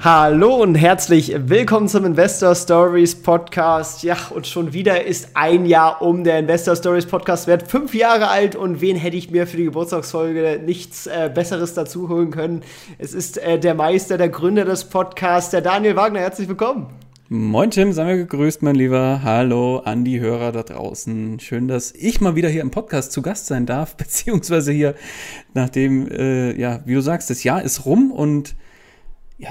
[0.00, 4.04] Hallo und herzlich willkommen zum Investor Stories Podcast.
[4.04, 6.22] Ja, und schon wieder ist ein Jahr um.
[6.22, 9.64] Der Investor Stories Podcast wird fünf Jahre alt und wen hätte ich mir für die
[9.64, 12.62] Geburtstagsfolge nichts äh, Besseres dazu holen können?
[12.98, 16.20] Es ist äh, der Meister, der Gründer des Podcasts, der Daniel Wagner.
[16.20, 16.86] Herzlich willkommen.
[17.28, 19.22] Moin Tim, sei mir gegrüßt, mein Lieber.
[19.24, 21.40] Hallo an die Hörer da draußen.
[21.40, 24.94] Schön, dass ich mal wieder hier im Podcast zu Gast sein darf, beziehungsweise hier,
[25.54, 28.54] nachdem, äh, ja, wie du sagst, das Jahr ist rum und
[29.38, 29.50] ja,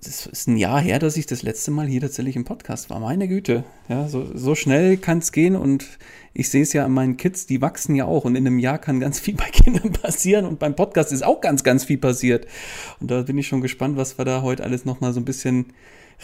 [0.00, 2.98] es ist ein Jahr her, dass ich das letzte Mal hier tatsächlich im Podcast war.
[2.98, 3.62] Meine Güte.
[3.88, 5.86] Ja, so, so schnell kann es gehen und
[6.34, 8.78] ich sehe es ja an meinen Kids, die wachsen ja auch und in einem Jahr
[8.78, 12.48] kann ganz viel bei Kindern passieren und beim Podcast ist auch ganz, ganz viel passiert.
[12.98, 15.66] Und da bin ich schon gespannt, was wir da heute alles nochmal so ein bisschen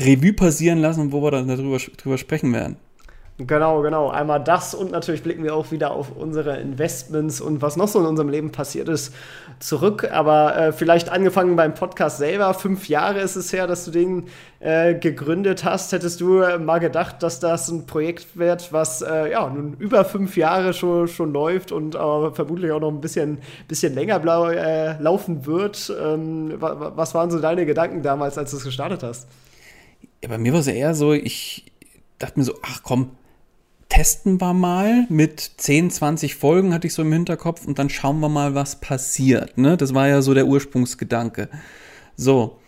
[0.01, 2.79] Revue passieren lassen und wo wir dann darüber, drüber sprechen werden.
[3.41, 4.11] Genau, genau.
[4.11, 8.01] Einmal das und natürlich blicken wir auch wieder auf unsere Investments und was noch so
[8.01, 9.15] in unserem Leben passiert ist
[9.61, 10.09] zurück.
[10.11, 12.53] Aber äh, vielleicht angefangen beim Podcast selber.
[12.53, 14.25] Fünf Jahre ist es her, dass du den
[14.59, 15.93] äh, gegründet hast.
[15.93, 20.05] Hättest du äh, mal gedacht, dass das ein Projekt wird, was äh, ja nun über
[20.05, 25.01] fünf Jahre schon, schon läuft und vermutlich auch noch ein bisschen, bisschen länger blau, äh,
[25.01, 25.95] laufen wird?
[26.03, 29.29] Ähm, was waren so deine Gedanken damals, als du es gestartet hast?
[30.25, 31.71] Ja, bei mir war es eher so, ich
[32.19, 33.13] dachte mir so, ach komm,
[33.99, 38.21] testen wir mal mit 10, 20 Folgen, hatte ich so im Hinterkopf, und dann schauen
[38.21, 39.59] wir mal, was passiert.
[39.59, 39.77] Ne?
[39.77, 41.49] Das war ja so der Ursprungsgedanke.
[42.17, 42.59] So.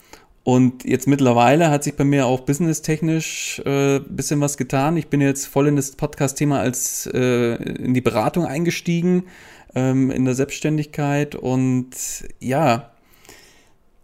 [0.42, 4.96] Und jetzt mittlerweile hat sich bei mir auch businesstechnisch äh, bisschen was getan.
[4.96, 9.26] Ich bin jetzt voll in das Podcast-Thema als äh, in die Beratung eingestiegen,
[9.76, 11.36] ähm, in der Selbstständigkeit.
[11.36, 11.90] Und
[12.40, 12.90] ja,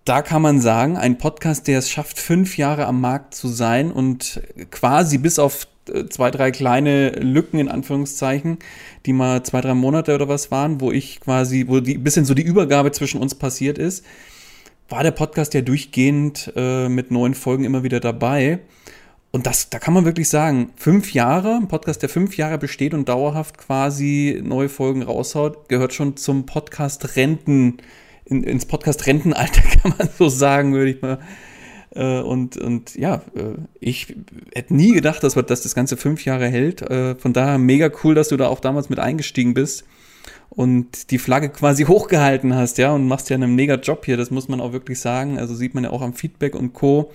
[0.05, 3.91] da kann man sagen, ein Podcast, der es schafft, fünf Jahre am Markt zu sein
[3.91, 5.67] und quasi bis auf
[6.09, 8.59] zwei, drei kleine Lücken in Anführungszeichen,
[9.07, 12.35] die mal zwei, drei Monate oder was waren, wo ich quasi, wo die bisschen so
[12.35, 14.05] die Übergabe zwischen uns passiert ist,
[14.89, 18.61] war der Podcast ja durchgehend äh, mit neuen Folgen immer wieder dabei.
[19.33, 22.95] Und das, da kann man wirklich sagen, fünf Jahre, ein Podcast, der fünf Jahre besteht
[22.95, 27.79] und dauerhaft quasi neue Folgen raushaut, gehört schon zum Podcast Renten,
[28.25, 31.19] in, ins Podcast Rentenalter, kann man so sagen, würde ich mal äh,
[32.03, 34.15] und, und ja, äh, ich
[34.55, 36.83] hätte nie gedacht, dass, dass das Ganze fünf Jahre hält.
[36.83, 39.85] Äh, von daher mega cool, dass du da auch damals mit eingestiegen bist
[40.51, 44.31] und die Flagge quasi hochgehalten hast, ja, und machst ja einen mega Job hier, das
[44.31, 45.39] muss man auch wirklich sagen.
[45.39, 47.13] Also sieht man ja auch am Feedback und Co.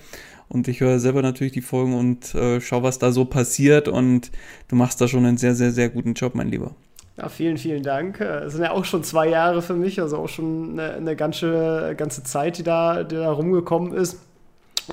[0.48, 3.88] Und ich höre selber natürlich die Folgen und äh, schau, was da so passiert.
[3.88, 4.30] Und
[4.68, 6.72] du machst da schon einen sehr, sehr, sehr guten Job, mein Lieber.
[7.16, 8.20] Ja, vielen, vielen Dank.
[8.20, 11.94] Es sind ja auch schon zwei Jahre für mich, also auch schon eine, eine ganze,
[11.96, 14.18] ganze Zeit, die da, die da rumgekommen ist.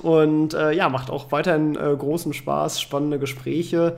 [0.04, 3.98] Und äh, ja, macht auch weiterhin äh, großen Spaß, spannende Gespräche.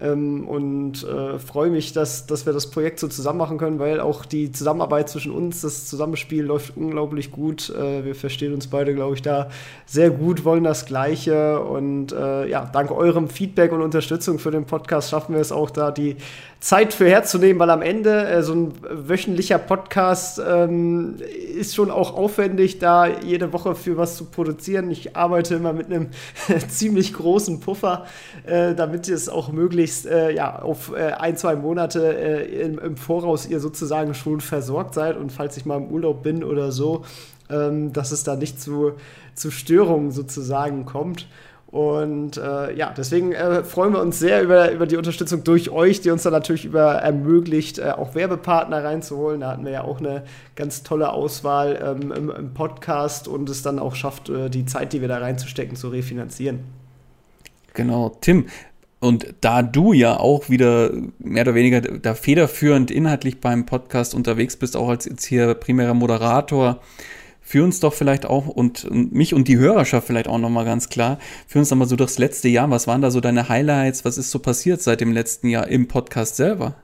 [0.00, 4.00] Ähm, und äh, freue mich, dass, dass wir das Projekt so zusammen machen können, weil
[4.00, 7.70] auch die Zusammenarbeit zwischen uns, das Zusammenspiel läuft unglaublich gut.
[7.70, 9.48] Äh, wir verstehen uns beide, glaube ich, da
[9.86, 11.60] sehr gut, wollen das Gleiche.
[11.60, 15.70] Und äh, ja, dank eurem Feedback und Unterstützung für den Podcast schaffen wir es auch
[15.70, 16.16] da, die
[16.62, 21.16] Zeit für herzunehmen, weil am Ende äh, so ein wöchentlicher Podcast ähm,
[21.56, 24.88] ist schon auch aufwendig, da jede Woche für was zu produzieren.
[24.88, 26.10] Ich arbeite immer mit einem
[26.68, 28.06] ziemlich großen Puffer,
[28.46, 32.96] äh, damit es auch möglichst äh, ja, auf äh, ein, zwei Monate äh, im, im,
[32.96, 37.04] Voraus ihr sozusagen schon versorgt seid und falls ich mal im Urlaub bin oder so,
[37.50, 38.92] ähm, dass es da nicht zu,
[39.34, 41.26] zu Störungen sozusagen kommt.
[41.72, 46.02] Und äh, ja, deswegen äh, freuen wir uns sehr über, über die Unterstützung durch euch,
[46.02, 49.40] die uns dann natürlich über ermöglicht, äh, auch Werbepartner reinzuholen.
[49.40, 50.24] Da hatten wir ja auch eine
[50.54, 54.92] ganz tolle Auswahl ähm, im, im, Podcast und es dann auch schafft, äh, die Zeit,
[54.92, 56.60] die wir da reinzustecken, zu refinanzieren.
[57.72, 58.48] Genau, Tim.
[59.00, 64.56] Und da du ja auch wieder mehr oder weniger da federführend inhaltlich beim Podcast unterwegs
[64.56, 66.80] bist, auch als jetzt hier primärer Moderator,
[67.52, 70.88] Führ uns doch vielleicht auch und, und mich und die Hörerschaft vielleicht auch nochmal ganz
[70.88, 72.70] klar, führ uns nochmal so durchs letzte Jahr.
[72.70, 74.06] Was waren da so deine Highlights?
[74.06, 76.76] Was ist so passiert seit dem letzten Jahr im Podcast selber?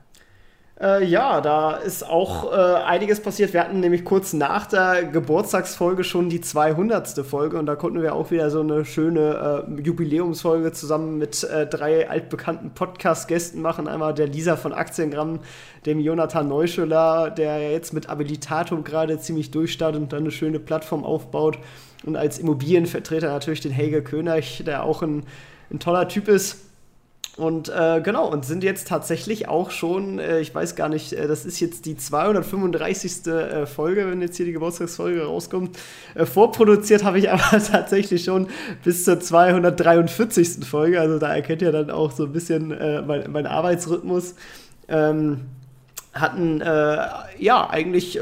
[0.81, 3.51] Äh, ja, da ist auch äh, einiges passiert.
[3.51, 7.25] Wir hatten nämlich kurz nach der Geburtstagsfolge schon die 200.
[7.25, 11.67] Folge und da konnten wir auch wieder so eine schöne äh, Jubiläumsfolge zusammen mit äh,
[11.67, 13.89] drei altbekannten Podcast-Gästen machen.
[13.89, 15.41] Einmal der Lisa von Aktiengramm,
[15.85, 21.03] dem Jonathan Neuschüler, der jetzt mit Abilitatum gerade ziemlich durchstartet und dann eine schöne Plattform
[21.03, 21.57] aufbaut.
[22.05, 25.25] Und als Immobilienvertreter natürlich den Helge König, der auch ein,
[25.71, 26.68] ein toller Typ ist
[27.39, 31.25] Und äh, genau, und sind jetzt tatsächlich auch schon, äh, ich weiß gar nicht, äh,
[31.25, 33.27] das ist jetzt die 235.
[33.27, 35.79] Äh, Folge, wenn jetzt hier die Geburtstagsfolge rauskommt.
[36.15, 38.47] Äh, vorproduziert habe ich aber tatsächlich schon
[38.83, 40.65] bis zur 243.
[40.65, 40.99] Folge.
[40.99, 44.35] Also da erkennt ihr dann auch so ein bisschen äh, mein, mein, Arbeitsrhythmus.
[44.89, 45.45] Ähm,
[46.11, 46.61] hatten
[47.37, 48.19] ja eigentlich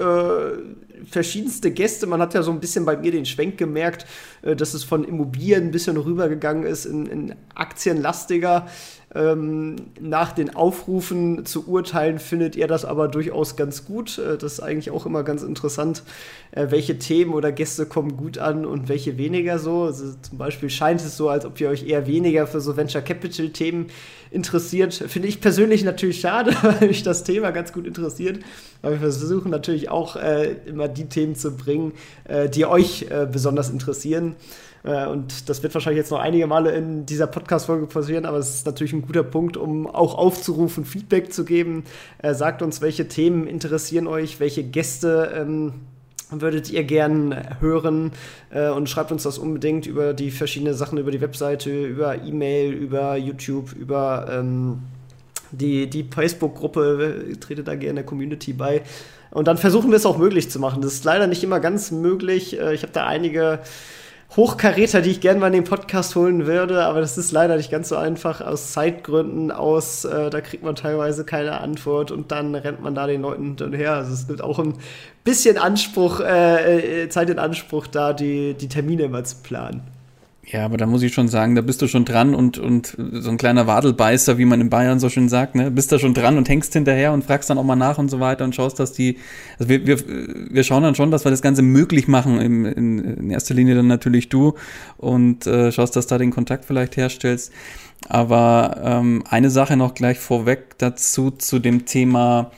[1.10, 2.08] verschiedenste Gäste.
[2.08, 4.06] Man hat ja so ein bisschen bei mir den Schwenk gemerkt,
[4.42, 8.68] dass es von Immobilien ein bisschen rübergegangen ist in, in aktienlastiger
[9.16, 14.18] ähm, nach den Aufrufen zu urteilen findet ihr das aber durchaus ganz gut.
[14.18, 16.04] Äh, das ist eigentlich auch immer ganz interessant,
[16.52, 19.84] äh, welche Themen oder Gäste kommen gut an und welche weniger so.
[19.84, 23.02] Also zum Beispiel scheint es so, als ob ihr euch eher weniger für so Venture
[23.02, 23.88] Capital Themen
[24.30, 24.94] interessiert.
[24.94, 28.40] Finde ich persönlich natürlich schade, weil mich das Thema ganz gut interessiert.
[28.82, 31.94] Aber wir versuchen natürlich auch äh, immer die Themen zu bringen,
[32.26, 34.36] äh, die euch äh, besonders interessieren.
[34.84, 38.56] Äh, und das wird wahrscheinlich jetzt noch einige Male in dieser Podcast-Folge passieren, aber es
[38.56, 41.84] ist natürlich ein guter Punkt, um auch aufzurufen, Feedback zu geben.
[42.20, 45.74] Äh, sagt uns, welche Themen interessieren euch, welche Gäste ähm,
[46.30, 48.12] würdet ihr gern hören
[48.50, 52.74] äh, und schreibt uns das unbedingt über die verschiedenen Sachen, über die Webseite, über E-Mail,
[52.74, 54.80] über YouTube, über ähm,
[55.52, 58.84] die, die Facebook-Gruppe, trete da gerne der Community bei.
[59.32, 60.82] Und dann versuchen wir es auch möglich zu machen.
[60.82, 62.60] Das ist leider nicht immer ganz möglich.
[62.60, 63.60] Äh, ich habe da einige
[64.36, 67.72] Hochkaräter, die ich gerne mal in den Podcast holen würde, aber das ist leider nicht
[67.72, 72.54] ganz so einfach aus Zeitgründen, aus, äh, da kriegt man teilweise keine Antwort und dann
[72.54, 73.94] rennt man da den Leuten hinterher.
[73.94, 74.74] Also es nimmt auch ein
[75.24, 79.82] bisschen Anspruch, äh, äh Zeit in Anspruch, da die, die Termine immer zu planen.
[80.50, 83.30] Ja, aber da muss ich schon sagen, da bist du schon dran und, und so
[83.30, 85.70] ein kleiner Wadelbeißer, wie man in Bayern so schön sagt, ne?
[85.72, 88.22] Bist da schon dran und hängst hinterher und fragst dann auch mal nach und so
[88.22, 89.18] weiter und schaust, dass die,
[89.60, 93.00] also wir, wir, wir schauen dann schon, dass wir das Ganze möglich machen, im, in,
[93.00, 94.54] in erster Linie dann natürlich du
[94.96, 97.52] und äh, schaust, dass da den Kontakt vielleicht herstellst.
[98.08, 102.52] Aber ähm, eine Sache noch gleich vorweg dazu, zu dem Thema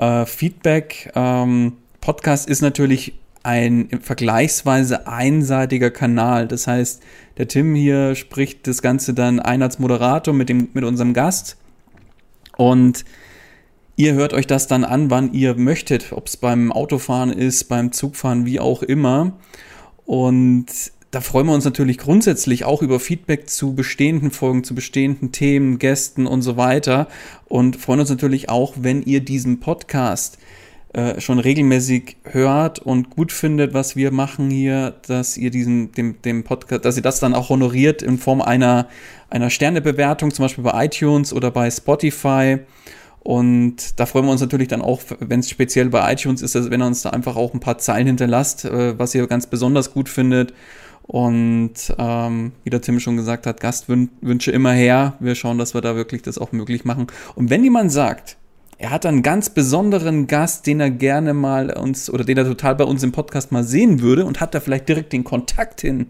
[0.00, 1.12] äh, Feedback.
[1.14, 6.46] Ähm, Podcast ist natürlich ein vergleichsweise einseitiger Kanal.
[6.46, 7.02] Das heißt,
[7.38, 11.56] der Tim hier spricht das Ganze dann ein als Moderator mit, dem, mit unserem Gast
[12.56, 13.04] und
[13.96, 17.92] ihr hört euch das dann an, wann ihr möchtet, ob es beim Autofahren ist, beim
[17.92, 19.32] Zugfahren, wie auch immer.
[20.04, 20.66] Und
[21.10, 25.78] da freuen wir uns natürlich grundsätzlich auch über Feedback zu bestehenden Folgen, zu bestehenden Themen,
[25.78, 27.08] Gästen und so weiter.
[27.46, 30.38] Und freuen uns natürlich auch, wenn ihr diesen Podcast
[30.92, 36.20] äh, schon regelmäßig hört und gut findet, was wir machen hier, dass ihr diesen, dem,
[36.22, 38.88] dem Podcast, dass ihr das dann auch honoriert in Form einer,
[39.28, 42.58] einer Sternebewertung, zum Beispiel bei iTunes oder bei Spotify.
[43.20, 46.82] Und da freuen wir uns natürlich dann auch, wenn es speziell bei iTunes ist, wenn
[46.82, 50.08] ihr uns da einfach auch ein paar Zeilen hinterlasst, äh, was ihr ganz besonders gut
[50.08, 50.54] findet.
[51.02, 55.14] Und ähm, wie der Tim schon gesagt hat, Gastwünsche immer her.
[55.20, 57.06] Wir schauen, dass wir da wirklich das auch möglich machen.
[57.36, 58.38] Und wenn jemand sagt,
[58.80, 62.76] er hat einen ganz besonderen Gast, den er gerne mal uns oder den er total
[62.76, 66.06] bei uns im Podcast mal sehen würde und hat da vielleicht direkt den Kontakt hin.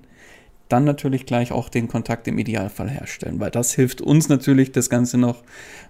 [0.69, 4.89] Dann natürlich gleich auch den Kontakt im Idealfall herstellen, weil das hilft uns natürlich, das
[4.89, 5.43] Ganze noch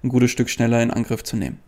[0.03, 1.59] ein gutes Stück schneller in Angriff zu nehmen.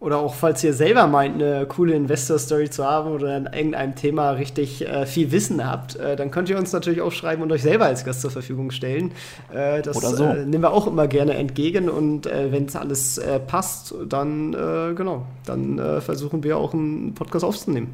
[0.00, 4.30] Oder auch, falls ihr selber meint, eine coole Investor-Story zu haben oder in irgendeinem Thema
[4.30, 7.60] richtig äh, viel Wissen habt, äh, dann könnt ihr uns natürlich auch schreiben und euch
[7.60, 9.12] selber als Gast zur Verfügung stellen.
[9.52, 10.24] Äh, das so.
[10.24, 14.52] Äh, nehmen wir auch immer gerne entgegen und äh, wenn es alles äh, passt, dann
[14.52, 17.88] genau, dann versuchen wir auch einen Podcast aufzunehmen.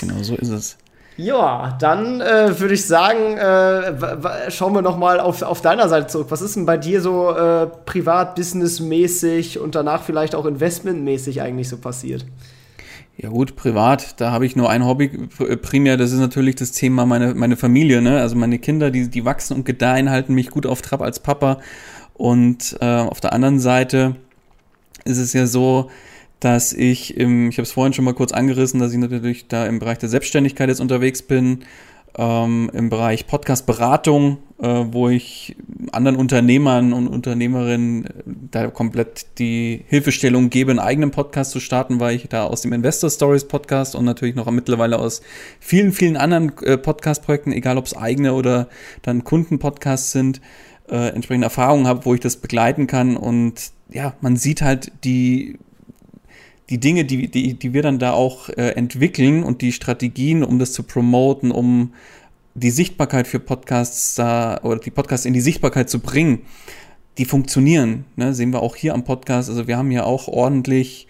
[0.00, 0.78] Genau so ist es.
[1.16, 6.08] Ja, dann äh, würde ich sagen, äh, schauen wir noch mal auf, auf deiner Seite
[6.08, 6.26] zurück.
[6.30, 11.70] Was ist denn bei dir so äh, privat, businessmäßig und danach vielleicht auch investmentmäßig eigentlich
[11.70, 12.26] so passiert?
[13.16, 15.08] Ja gut, privat, da habe ich nur ein Hobby
[15.62, 18.20] primär, das ist natürlich das Thema meine, meine Familie, ne?
[18.20, 21.58] Also meine Kinder, die, die wachsen und gedeihen, halten mich gut auf Trab als Papa.
[22.12, 24.16] Und äh, auf der anderen Seite
[25.06, 25.90] ist es ja so,
[26.40, 29.66] dass ich im, ich habe es vorhin schon mal kurz angerissen, dass ich natürlich da
[29.66, 31.64] im Bereich der Selbstständigkeit jetzt unterwegs bin,
[32.18, 35.56] ähm, im Bereich Podcast-Beratung, äh, wo ich
[35.92, 38.10] anderen Unternehmern und Unternehmerinnen äh,
[38.50, 42.72] da komplett die Hilfestellung gebe, einen eigenen Podcast zu starten, weil ich da aus dem
[42.72, 45.20] Investor Stories Podcast und natürlich noch mittlerweile aus
[45.60, 48.68] vielen, vielen anderen äh, Podcast-Projekten, egal ob es eigene oder
[49.02, 50.40] dann Kundenpodcasts sind,
[50.88, 53.16] äh, entsprechende Erfahrungen habe, wo ich das begleiten kann.
[53.16, 55.58] Und ja, man sieht halt die
[56.70, 60.58] die Dinge, die, die, die wir dann da auch äh, entwickeln und die Strategien, um
[60.58, 61.92] das zu promoten, um
[62.54, 66.40] die Sichtbarkeit für Podcasts da oder die Podcasts in die Sichtbarkeit zu bringen,
[67.18, 68.04] die funktionieren.
[68.16, 68.34] Ne?
[68.34, 69.48] Sehen wir auch hier am Podcast.
[69.48, 71.06] Also wir haben ja auch ordentlich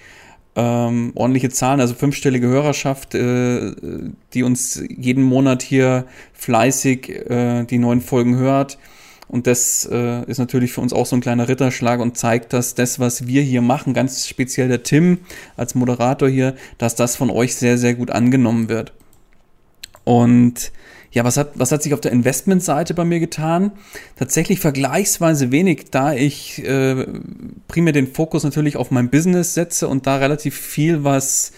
[0.57, 3.73] ähm, ordentliche Zahlen, also fünfstellige Hörerschaft, äh,
[4.33, 8.79] die uns jeden Monat hier fleißig äh, die neuen Folgen hört.
[9.29, 12.75] Und das äh, ist natürlich für uns auch so ein kleiner Ritterschlag und zeigt, dass
[12.75, 15.19] das, was wir hier machen, ganz speziell der Tim
[15.57, 18.93] als Moderator hier, dass das von euch sehr, sehr gut angenommen wird.
[20.05, 20.71] Und
[21.11, 23.73] ja, was hat, was hat sich auf der Investmentseite bei mir getan?
[24.17, 27.07] Tatsächlich vergleichsweise wenig, da ich äh,
[27.69, 31.53] primär den Fokus natürlich auf mein Business setze und da relativ viel, was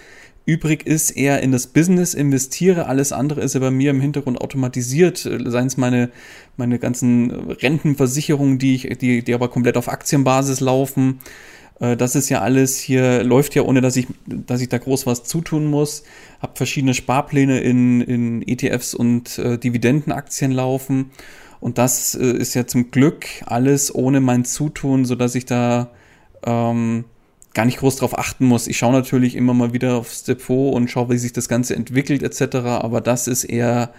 [0.48, 2.86] übrig ist, eher in das Business investiere.
[2.86, 5.18] Alles andere ist ja bei mir im Hintergrund automatisiert.
[5.18, 6.10] Seien es meine,
[6.56, 11.20] meine ganzen Rentenversicherungen, die, ich, die, die aber komplett auf Aktienbasis laufen.
[11.80, 15.04] Äh, das ist ja alles hier, läuft ja ohne, dass ich, dass ich da groß
[15.04, 16.02] was zutun muss.
[16.40, 21.10] Hab verschiedene Sparpläne in, in ETFs und äh, Dividendenaktien laufen.
[21.60, 25.90] Und das äh, ist ja zum Glück alles ohne mein Zutun, sodass ich da
[26.46, 27.04] ähm,
[27.58, 28.68] gar nicht groß drauf achten muss.
[28.68, 32.22] Ich schaue natürlich immer mal wieder aufs Depot und schaue, wie sich das Ganze entwickelt
[32.22, 32.54] etc.
[32.58, 33.92] Aber das ist eher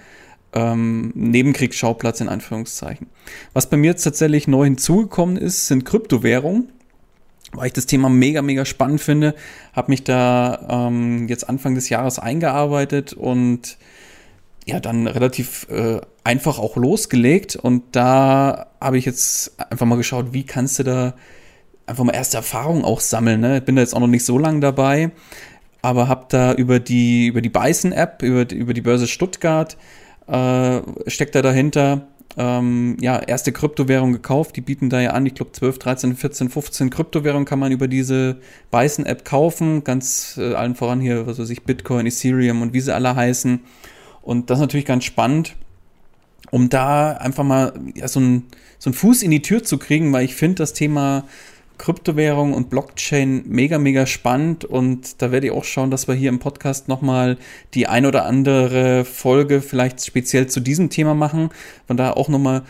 [0.54, 3.08] ähm, Nebenkriegsschauplatz in Anführungszeichen.
[3.52, 6.70] Was bei mir jetzt tatsächlich neu hinzugekommen ist, sind Kryptowährungen
[7.52, 9.36] weil ich das Thema mega, mega spannend finde.
[9.74, 13.78] Habe mich da ähm, jetzt Anfang des Jahres eingearbeitet und
[14.68, 17.56] ja, dann relativ äh, einfach auch losgelegt.
[17.56, 21.16] Und da habe ich jetzt einfach mal geschaut, wie kannst du da
[21.90, 23.42] einfach mal erste Erfahrungen auch sammeln.
[23.42, 23.58] Ne?
[23.58, 25.12] Ich bin da jetzt auch noch nicht so lange dabei,
[25.82, 29.78] aber habe da über die, über die Bison-App, über, über die Börse Stuttgart,
[30.28, 34.56] äh, steckt da dahinter ähm, ja, erste Kryptowährung gekauft.
[34.56, 37.88] Die bieten da ja an, ich glaube 12, 13, 14, 15 Kryptowährungen kann man über
[37.88, 38.38] diese
[38.72, 39.84] Bison-App kaufen.
[39.84, 43.62] Ganz äh, allen voran hier, was weiß ich, Bitcoin, Ethereum und wie sie alle heißen.
[44.22, 45.56] Und das ist natürlich ganz spannend,
[46.52, 48.46] um da einfach mal ja, so, ein,
[48.78, 51.24] so einen Fuß in die Tür zu kriegen, weil ich finde das Thema
[51.80, 56.30] Kryptowährung und Blockchain mega, mega spannend und da werde ich auch schauen, dass wir hier
[56.30, 57.38] im Podcast nochmal
[57.74, 61.50] die ein oder andere Folge vielleicht speziell zu diesem Thema machen.
[61.88, 62.64] Von daher auch nochmal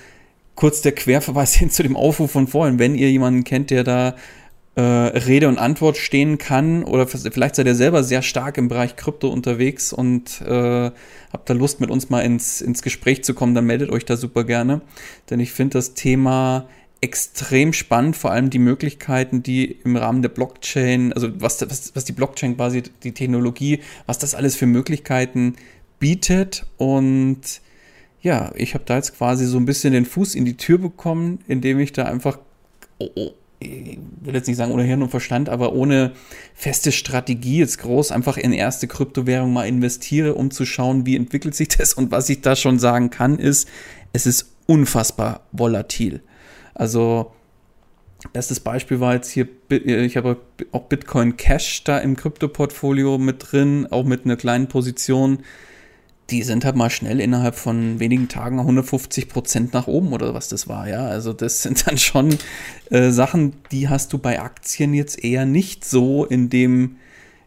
[0.56, 2.80] kurz der Querverweis hin zu dem Aufruf von vorhin.
[2.80, 4.16] Wenn ihr jemanden kennt, der da
[4.76, 8.96] äh, Rede und Antwort stehen kann oder vielleicht seid ihr selber sehr stark im Bereich
[8.96, 10.92] Krypto unterwegs und äh,
[11.34, 14.16] habt da Lust mit uns mal ins, ins Gespräch zu kommen, dann meldet euch da
[14.16, 14.82] super gerne.
[15.32, 16.68] Denn ich finde das Thema
[17.02, 22.06] extrem spannend, vor allem die Möglichkeiten, die im Rahmen der Blockchain, also was, was, was
[22.06, 25.56] die Blockchain quasi, die Technologie, was das alles für Möglichkeiten
[26.00, 26.66] bietet.
[26.78, 27.62] Und
[28.22, 31.40] ja, ich habe da jetzt quasi so ein bisschen den Fuß in die Tür bekommen,
[31.48, 32.40] indem ich da einfach,
[32.98, 36.14] oh, oh, ich will jetzt nicht sagen ohne Hirn und Verstand, aber ohne
[36.54, 41.56] feste Strategie jetzt groß einfach in erste Kryptowährung mal investiere, um zu schauen, wie entwickelt
[41.56, 41.94] sich das.
[41.94, 43.68] Und was ich da schon sagen kann, ist,
[44.14, 46.22] es ist unfassbar volatil.
[46.80, 47.34] Also,
[48.32, 50.38] bestes Beispiel war jetzt hier, äh, ich habe
[50.72, 55.40] auch Bitcoin Cash da im Krypto-Portfolio mit drin, auch mit einer kleinen Position.
[56.30, 60.48] Die sind halt mal schnell innerhalb von wenigen Tagen 150 Prozent nach oben oder was
[60.48, 61.06] das war, ja.
[61.06, 62.38] Also das sind dann schon
[62.92, 66.96] äh, Sachen, die hast du bei Aktien jetzt eher nicht so in dem,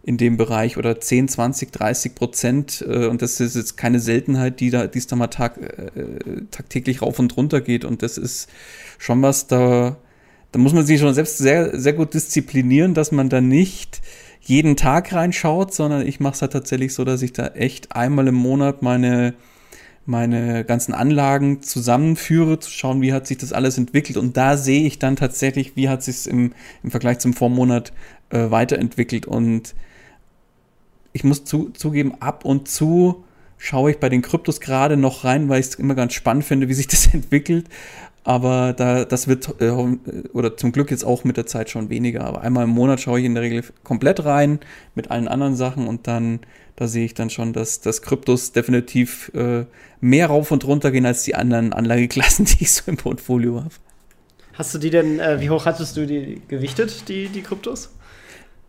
[0.02, 2.84] in dem Bereich oder 10, 20, 30 Prozent.
[2.86, 6.42] Äh, und das ist jetzt keine Seltenheit, die da, die es da mal tag, äh,
[6.50, 7.84] tagtäglich rauf und runter geht.
[7.84, 8.48] Und das ist
[9.02, 9.96] schon was, da,
[10.52, 14.00] da muss man sich schon selbst sehr, sehr gut disziplinieren, dass man da nicht
[14.40, 18.28] jeden Tag reinschaut, sondern ich mache es halt tatsächlich so, dass ich da echt einmal
[18.28, 19.34] im Monat meine,
[20.06, 24.16] meine ganzen Anlagen zusammenführe, zu schauen, wie hat sich das alles entwickelt.
[24.16, 26.52] Und da sehe ich dann tatsächlich, wie hat sich im,
[26.84, 27.92] im Vergleich zum Vormonat
[28.30, 29.26] äh, weiterentwickelt.
[29.26, 29.74] Und
[31.12, 33.24] ich muss zu, zugeben, ab und zu
[33.58, 36.68] schaue ich bei den Kryptos gerade noch rein, weil ich es immer ganz spannend finde,
[36.68, 37.66] wie sich das entwickelt.
[38.24, 39.70] Aber da, das wird, äh,
[40.32, 42.24] oder zum Glück jetzt auch mit der Zeit schon weniger.
[42.24, 44.60] Aber einmal im Monat schaue ich in der Regel komplett rein
[44.94, 46.40] mit allen anderen Sachen und dann,
[46.76, 49.64] da sehe ich dann schon, dass, dass Kryptos definitiv äh,
[50.00, 53.74] mehr rauf und runter gehen als die anderen Anlageklassen, die ich so im Portfolio habe.
[54.54, 57.90] Hast du die denn, äh, wie hoch hattest du die gewichtet, die, die Kryptos?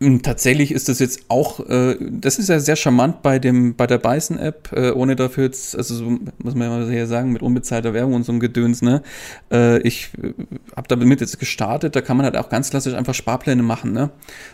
[0.04, 3.86] Hm, tatsächlich ist das jetzt auch, äh, das ist ja sehr charmant bei dem, bei
[3.86, 7.40] der Bison-App, äh, ohne dafür jetzt, also so, muss man ja mal hier sagen, mit
[7.40, 9.02] unbezahlter Werbung und so einem Gedöns, ne?
[9.50, 10.34] Äh, ich äh,
[10.76, 14.10] habe damit jetzt gestartet, da kann man halt auch ganz klassisch einfach Sparpläne machen, ne?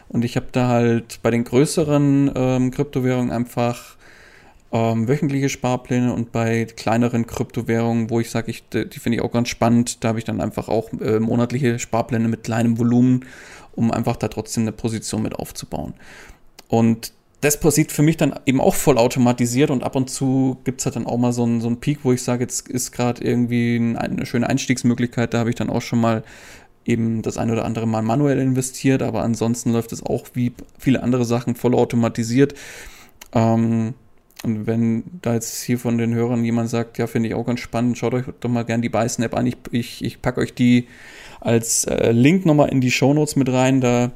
[0.09, 3.97] Und ich habe da halt bei den größeren ähm, Kryptowährungen einfach
[4.73, 9.25] ähm, wöchentliche Sparpläne und bei kleineren Kryptowährungen, wo ich sage, ich, die, die finde ich
[9.25, 13.25] auch ganz spannend, da habe ich dann einfach auch äh, monatliche Sparpläne mit kleinem Volumen
[13.73, 15.95] um einfach da trotzdem eine Position mit aufzubauen.
[16.69, 20.81] Und das passiert für mich dann eben auch voll automatisiert und ab und zu gibt
[20.81, 22.93] es halt dann auch mal so einen, so einen Peak, wo ich sage, jetzt ist
[22.93, 26.23] gerade irgendwie eine schöne Einstiegsmöglichkeit, da habe ich dann auch schon mal
[26.85, 31.03] eben das eine oder andere Mal manuell investiert, aber ansonsten läuft es auch wie viele
[31.03, 32.55] andere Sachen voll automatisiert.
[33.33, 33.95] Ähm,
[34.43, 37.61] Und wenn da jetzt hier von den Hörern jemand sagt, ja, finde ich auch ganz
[37.61, 39.47] spannend, schaut euch doch mal gerne die Buy-Snap an.
[39.47, 40.89] Ich, ich, ich packe euch die
[41.41, 43.81] als äh, Link nochmal in die Shownotes mit rein.
[43.81, 44.13] Da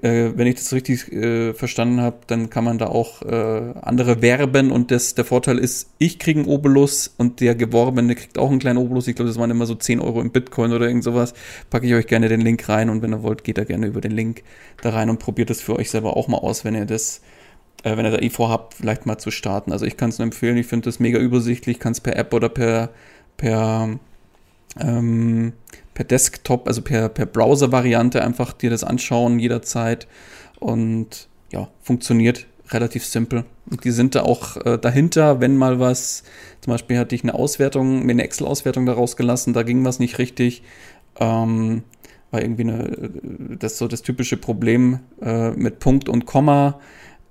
[0.00, 4.22] äh, wenn ich das richtig äh, verstanden habe, dann kann man da auch äh, andere
[4.22, 8.50] werben und das, der Vorteil ist, ich kriege einen Obolus und der Geworbene kriegt auch
[8.50, 9.08] einen kleinen Obolus.
[9.08, 11.34] Ich glaube, das waren immer so 10 Euro im Bitcoin oder irgend sowas.
[11.70, 14.00] Packe ich euch gerne den Link rein und wenn ihr wollt, geht da gerne über
[14.00, 14.42] den Link
[14.80, 17.20] da rein und probiert das für euch selber auch mal aus, wenn ihr das
[17.82, 19.72] äh, wenn ihr da eh vorhabt, vielleicht mal zu starten.
[19.72, 22.32] Also ich kann es nur empfehlen, ich finde das mega übersichtlich, kann es per App
[22.34, 22.90] oder per,
[23.36, 23.98] per
[24.80, 25.52] ähm,
[25.94, 30.06] per Desktop, also per, per Browser-Variante einfach dir das anschauen jederzeit
[30.58, 33.44] und ja, funktioniert relativ simpel.
[33.70, 36.22] Und die sind da auch äh, dahinter, wenn mal was,
[36.62, 40.18] zum Beispiel hatte ich eine Auswertung, mir eine Excel-Auswertung daraus gelassen, da ging was nicht
[40.18, 40.62] richtig.
[41.20, 41.82] Ähm,
[42.30, 43.10] war irgendwie eine,
[43.58, 46.80] das so das typische Problem äh, mit Punkt und Komma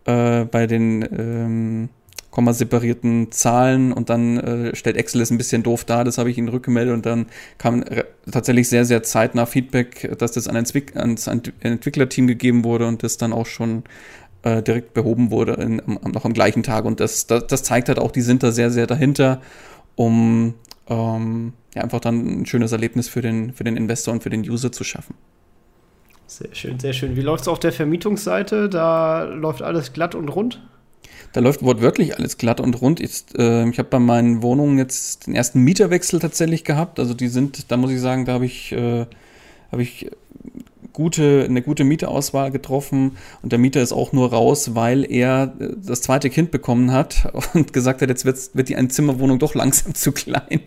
[0.05, 1.89] äh, bei den ähm,
[2.53, 6.37] separierten Zahlen und dann äh, stellt Excel es ein bisschen doof dar, das habe ich
[6.37, 7.25] ihnen rückgemeldet und dann
[7.57, 7.83] kam
[8.31, 13.17] tatsächlich sehr, sehr zeitnah Feedback, dass das an Entwick ans Entwicklerteam gegeben wurde und das
[13.17, 13.83] dann auch schon
[14.43, 17.99] äh, direkt behoben wurde, in, noch am gleichen Tag und das, das, das, zeigt halt
[17.99, 19.41] auch, die sind da sehr, sehr dahinter,
[19.95, 20.55] um
[20.87, 24.41] ähm, ja, einfach dann ein schönes Erlebnis für den, für den Investor und für den
[24.41, 25.15] User zu schaffen.
[26.31, 27.17] Sehr schön, sehr schön.
[27.17, 28.69] Wie läuft es auf der Vermietungsseite?
[28.69, 30.61] Da läuft alles glatt und rund?
[31.33, 33.01] Da läuft wortwörtlich alles glatt und rund.
[33.01, 36.99] Ist, äh, ich habe bei meinen Wohnungen jetzt den ersten Mieterwechsel tatsächlich gehabt.
[36.99, 39.07] Also die sind, da muss ich sagen, da habe ich, äh,
[39.73, 40.09] hab ich
[40.93, 45.69] gute, eine gute Mieterauswahl getroffen und der Mieter ist auch nur raus, weil er äh,
[45.85, 50.11] das zweite Kind bekommen hat und gesagt hat, jetzt wird, die Einzimmerwohnung doch langsam zu
[50.11, 50.61] klein.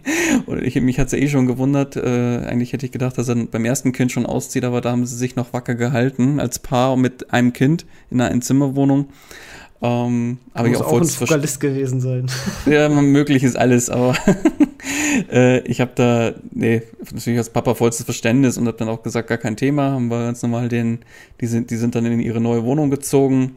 [0.46, 1.96] Und ich, mich hat es ja eh schon gewundert.
[1.96, 5.06] Äh, eigentlich hätte ich gedacht, dass er beim ersten Kind schon auszieht, aber da haben
[5.06, 9.08] sie sich noch wacker gehalten als Paar mit einem Kind in einer Einzimmerwohnung.
[9.84, 12.26] Ähm, aber ich auch, auch ein Vokalist gewesen sein.
[12.66, 14.16] Ja, möglich ist alles, aber
[15.30, 16.80] äh, ich habe da, nee,
[17.12, 20.24] natürlich als Papa vollstes Verständnis und habe dann auch gesagt, gar kein Thema, haben wir
[20.24, 21.00] ganz normal den,
[21.42, 23.56] die sind, die sind dann in ihre neue Wohnung gezogen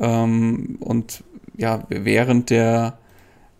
[0.00, 1.22] ähm, und
[1.58, 2.96] ja, während der,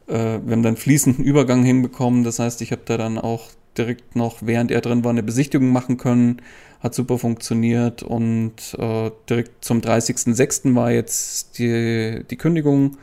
[0.07, 4.17] äh, wir haben dann fließenden Übergang hinbekommen, das heißt, ich habe da dann auch direkt
[4.17, 6.41] noch, während er drin war, eine Besichtigung machen können,
[6.87, 10.75] hat super funktioniert und äh, direkt zum 30.06.
[10.75, 12.97] war jetzt die, die Kündigung,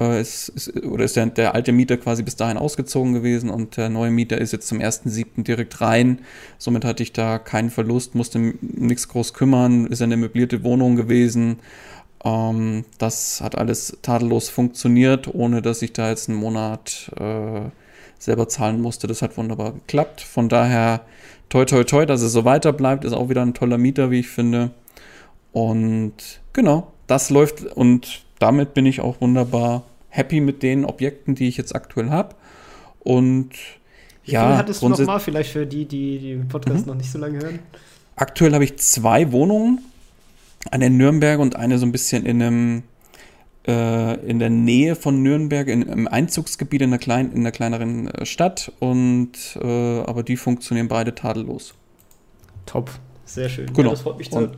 [0.00, 3.76] äh, ist, ist, oder ist der, der alte Mieter quasi bis dahin ausgezogen gewesen und
[3.76, 5.44] der neue Mieter ist jetzt zum 1.07.
[5.44, 6.20] direkt rein.
[6.58, 11.58] Somit hatte ich da keinen Verlust, musste nichts groß kümmern, ist eine möblierte Wohnung gewesen.
[12.24, 17.70] Ähm, das hat alles tadellos funktioniert, ohne dass ich da jetzt einen Monat äh,
[18.20, 19.08] selber zahlen musste.
[19.08, 20.20] Das hat wunderbar geklappt.
[20.20, 21.00] Von daher
[21.48, 24.20] toi toi toi, dass es so weiter bleibt, ist auch wieder ein toller Mieter, wie
[24.20, 24.70] ich finde.
[25.52, 26.12] Und
[26.52, 31.56] genau, das läuft und damit bin ich auch wunderbar happy mit den Objekten, die ich
[31.56, 32.36] jetzt aktuell habe.
[33.00, 33.50] Und
[34.24, 36.92] wie ja, viel hattest du noch mal, vielleicht für die, die den Podcast mhm.
[36.92, 37.58] noch nicht so lange hören?
[38.16, 39.80] Aktuell habe ich zwei Wohnungen,
[40.70, 42.82] eine in Nürnberg und eine so ein bisschen in einem
[43.64, 48.24] in der Nähe von Nürnberg, in, im Einzugsgebiet in einer, klein, in einer kleineren äh,
[48.24, 48.72] Stadt.
[48.78, 51.74] Und äh, aber die funktionieren beide tadellos.
[52.66, 52.90] Top,
[53.24, 53.66] sehr schön.
[53.72, 53.88] Genau.
[53.88, 54.50] Ja, das freut mich zu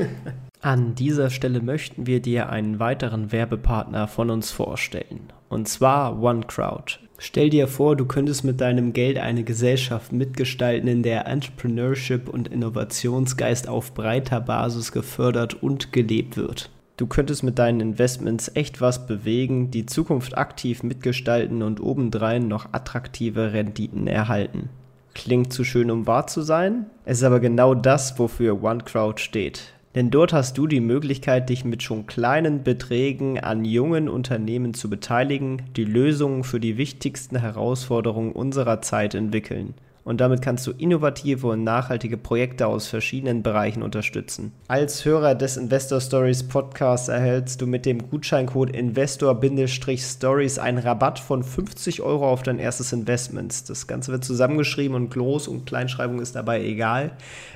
[0.60, 5.32] An dieser Stelle möchten wir dir einen weiteren Werbepartner von uns vorstellen.
[5.48, 6.98] Und zwar OneCrowd.
[7.18, 12.48] Stell dir vor, du könntest mit deinem Geld eine Gesellschaft mitgestalten, in der Entrepreneurship und
[12.48, 16.70] Innovationsgeist auf breiter Basis gefördert und gelebt wird.
[16.98, 22.72] Du könntest mit deinen Investments echt was bewegen, die Zukunft aktiv mitgestalten und obendrein noch
[22.72, 24.68] attraktive Renditen erhalten.
[25.14, 26.86] Klingt zu schön, um wahr zu sein?
[27.04, 29.74] Es ist aber genau das, wofür OneCrowd steht.
[29.94, 34.90] Denn dort hast du die Möglichkeit, dich mit schon kleinen Beträgen an jungen Unternehmen zu
[34.90, 41.48] beteiligen, die Lösungen für die wichtigsten Herausforderungen unserer Zeit entwickeln und damit kannst du innovative
[41.48, 44.52] und nachhaltige Projekte aus verschiedenen Bereichen unterstützen.
[44.68, 51.42] Als Hörer des Investor Stories Podcasts erhältst du mit dem Gutscheincode Investor-Stories einen Rabatt von
[51.42, 53.68] 50 Euro auf dein erstes Investment.
[53.68, 57.12] Das Ganze wird zusammengeschrieben und Groß- und Kleinschreibung ist dabei egal.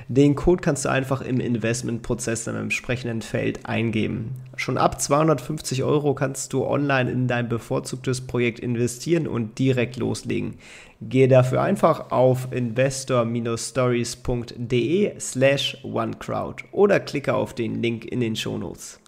[0.07, 4.31] Den Code kannst du einfach im Investmentprozess im entsprechenden Feld eingeben.
[4.55, 10.55] Schon ab 250 Euro kannst du online in dein bevorzugtes Projekt investieren und direkt loslegen.
[11.09, 18.99] Gehe dafür einfach auf investor-stories.de slash onecrowd oder klicke auf den Link in den Shownotes.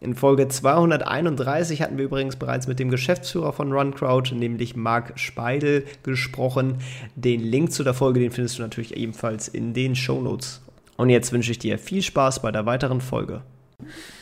[0.00, 5.84] In Folge 231 hatten wir übrigens bereits mit dem Geschäftsführer von RunCrowd, nämlich Marc Speidel,
[6.02, 6.78] gesprochen.
[7.14, 10.62] Den Link zu der Folge, den findest du natürlich ebenfalls in den Shownotes.
[10.96, 13.42] Und jetzt wünsche ich dir viel Spaß bei der weiteren Folge.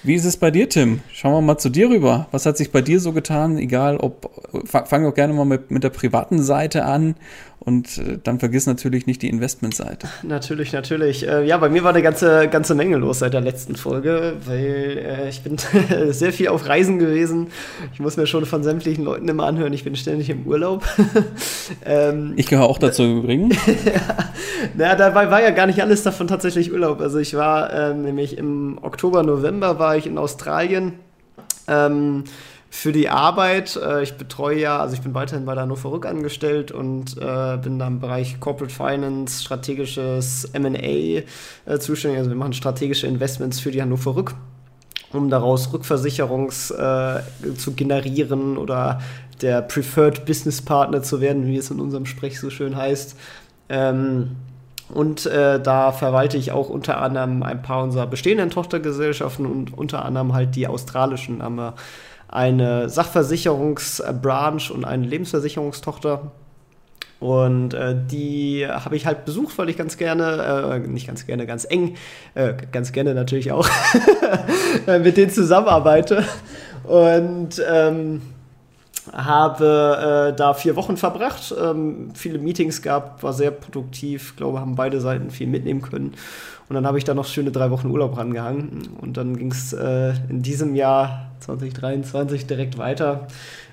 [0.03, 1.01] Wie ist es bei dir, Tim?
[1.13, 2.27] Schauen wir mal zu dir rüber.
[2.33, 3.57] Was hat sich bei dir so getan?
[3.57, 4.31] Egal, ob
[4.67, 7.15] fangen wir auch gerne mal mit, mit der privaten Seite an
[7.65, 10.09] und äh, dann vergiss natürlich nicht die Investmentseite.
[10.23, 11.27] Natürlich, natürlich.
[11.27, 14.99] Äh, ja, bei mir war eine ganze, ganze Menge los seit der letzten Folge, weil
[14.99, 15.57] äh, ich bin
[16.11, 17.49] sehr viel auf Reisen gewesen.
[17.93, 20.85] Ich muss mir schon von sämtlichen Leuten immer anhören, ich bin ständig im Urlaub.
[21.87, 23.57] ähm, ich gehöre auch dazu übrigens.
[23.67, 24.31] ja,
[24.77, 27.01] naja, dabei war ja gar nicht alles davon tatsächlich Urlaub.
[27.01, 30.93] Also ich war ähm, nämlich im Oktober, November war ich in Australien.
[31.67, 32.25] Ähm,
[32.75, 33.77] für die Arbeit.
[33.77, 37.57] Äh, ich betreue ja, also ich bin weiterhin bei der Hannover Rück angestellt und äh,
[37.57, 41.23] bin da im Bereich Corporate Finance, strategisches MA äh,
[41.79, 42.19] zuständig.
[42.19, 44.35] Also wir machen strategische Investments für die Hannover Rück,
[45.13, 47.21] um daraus Rückversicherungs äh,
[47.57, 49.01] zu generieren oder
[49.41, 53.17] der Preferred Business Partner zu werden, wie es in unserem Sprech so schön heißt.
[53.69, 54.33] Ähm,
[54.93, 60.05] und äh, da verwalte ich auch unter anderem ein paar unserer bestehenden Tochtergesellschaften und unter
[60.05, 61.41] anderem halt die australischen.
[61.41, 61.75] Haben wir
[62.35, 66.33] eine Sachversicherungsbranche und eine Lebensversicherungstochter.
[67.21, 71.47] Und äh, die habe ich halt besucht, weil ich ganz gerne, äh, nicht ganz gerne,
[71.47, 71.97] ganz eng,
[72.35, 73.69] äh, ganz gerne natürlich auch,
[74.87, 76.25] mit denen zusammenarbeite.
[76.83, 78.21] Und ähm,
[79.15, 84.75] habe äh, da vier Wochen verbracht, ähm, viele Meetings gehabt, war sehr produktiv, glaube, haben
[84.75, 86.15] beide Seiten viel mitnehmen können.
[86.69, 88.89] Und dann habe ich da noch schöne drei Wochen Urlaub rangehangen.
[89.01, 93.29] Und dann ging es äh, in diesem Jahr 2023 direkt weiter.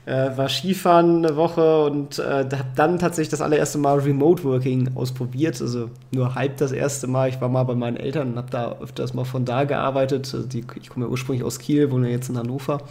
[0.05, 4.91] Äh, war Skifahren eine Woche und äh, habe dann tatsächlich das allererste Mal Remote Working
[4.95, 5.61] ausprobiert.
[5.61, 7.29] Also nur halb das erste Mal.
[7.29, 10.29] Ich war mal bei meinen Eltern und habe da öfters mal von da gearbeitet.
[10.33, 12.81] Also die, ich komme ja ursprünglich aus Kiel, wohne jetzt in Hannover.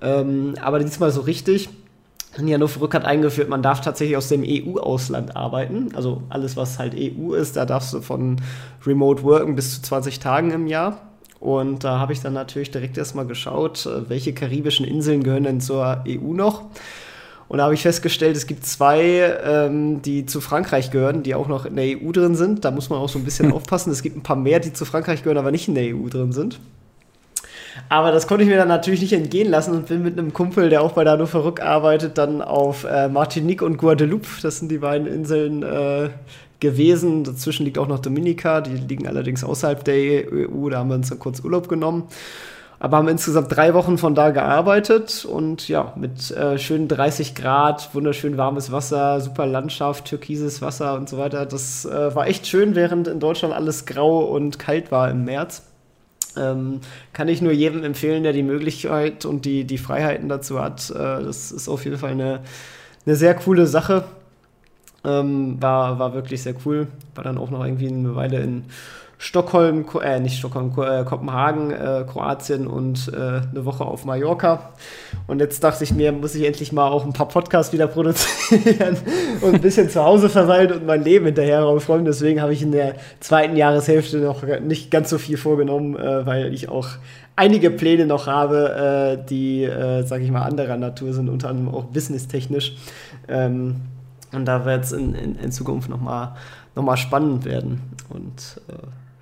[0.00, 1.68] Ähm, aber diesmal so richtig.
[2.36, 5.88] Hannover Rück hat eingeführt, man darf tatsächlich aus dem EU-Ausland arbeiten.
[5.94, 8.36] Also alles, was halt EU ist, da darfst du von
[8.84, 11.00] Remote Worken bis zu 20 Tagen im Jahr.
[11.40, 15.60] Und da habe ich dann natürlich direkt erstmal geschaut, äh, welche karibischen Inseln gehören denn
[15.60, 16.64] zur EU noch.
[17.48, 21.46] Und da habe ich festgestellt, es gibt zwei, ähm, die zu Frankreich gehören, die auch
[21.46, 22.64] noch in der EU drin sind.
[22.64, 23.92] Da muss man auch so ein bisschen aufpassen.
[23.92, 26.32] Es gibt ein paar mehr, die zu Frankreich gehören, aber nicht in der EU drin
[26.32, 26.58] sind.
[27.88, 30.70] Aber das konnte ich mir dann natürlich nicht entgehen lassen und bin mit einem Kumpel,
[30.70, 34.78] der auch bei der Hannover arbeitet, dann auf äh, Martinique und Guadeloupe, das sind die
[34.78, 36.08] beiden Inseln, äh,
[36.60, 37.24] gewesen.
[37.24, 41.08] Dazwischen liegt auch noch Dominica, die liegen allerdings außerhalb der EU, da haben wir uns
[41.08, 42.04] dann kurz Urlaub genommen.
[42.78, 47.94] Aber haben insgesamt drei Wochen von da gearbeitet und ja, mit äh, schönen 30 Grad,
[47.94, 51.46] wunderschön warmes Wasser, super Landschaft, türkises Wasser und so weiter.
[51.46, 55.62] Das äh, war echt schön, während in Deutschland alles grau und kalt war im März.
[56.36, 56.80] Ähm,
[57.12, 60.90] kann ich nur jedem empfehlen, der die Möglichkeit und die, die Freiheiten dazu hat.
[60.90, 62.40] Äh, das ist auf jeden Fall eine,
[63.04, 64.04] eine sehr coole Sache.
[65.04, 66.88] Ähm, war, war wirklich sehr cool.
[67.14, 68.64] War dann auch noch irgendwie eine Weile in
[69.18, 74.72] Stockholm, äh, nicht Stockholm, äh, Kopenhagen, äh, Kroatien und äh, eine Woche auf Mallorca.
[75.26, 78.98] Und jetzt dachte ich mir, muss ich endlich mal auch ein paar Podcasts wieder produzieren
[79.40, 82.04] und ein bisschen zu Hause verweilen und mein Leben hinterher aufräumen.
[82.04, 86.52] Deswegen habe ich in der zweiten Jahreshälfte noch nicht ganz so viel vorgenommen, äh, weil
[86.52, 86.88] ich auch
[87.36, 91.74] einige Pläne noch habe, äh, die, äh, sage ich mal, anderer Natur sind, unter anderem
[91.74, 92.76] auch businesstechnisch.
[93.28, 93.76] Ähm,
[94.32, 96.34] und da wird es in, in, in Zukunft nochmal
[96.74, 97.80] noch mal spannend werden.
[98.10, 98.74] Und äh,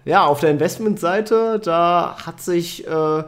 [0.04, 3.24] ja, auf der Investmentseite, da hat sich äh,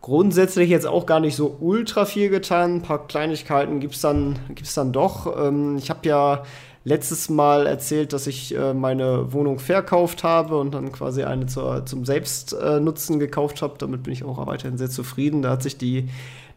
[0.00, 2.76] grundsätzlich jetzt auch gar nicht so ultra viel getan.
[2.76, 5.36] Ein paar Kleinigkeiten gibt es dann, gibt's dann doch.
[5.38, 6.42] Ähm, ich habe ja
[6.84, 11.84] letztes Mal erzählt, dass ich äh, meine Wohnung verkauft habe und dann quasi eine zur,
[11.84, 13.74] zum Selbstnutzen äh, gekauft habe.
[13.78, 15.42] Damit bin ich auch weiterhin sehr zufrieden.
[15.42, 16.08] Da hat sich die,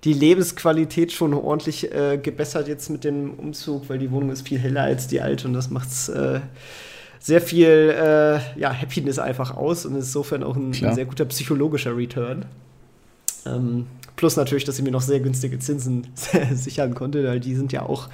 [0.05, 4.59] die Lebensqualität schon ordentlich äh, gebessert jetzt mit dem Umzug, weil die Wohnung ist viel
[4.59, 6.39] heller als die alte und das macht es äh,
[7.21, 11.25] sehr viel äh, ja, Happiness einfach aus und ist insofern auch ein, ein sehr guter
[11.25, 12.45] psychologischer Return.
[13.45, 16.07] Ähm, plus natürlich, dass ich mir noch sehr günstige Zinsen
[16.53, 18.09] sichern konnte, weil die sind ja auch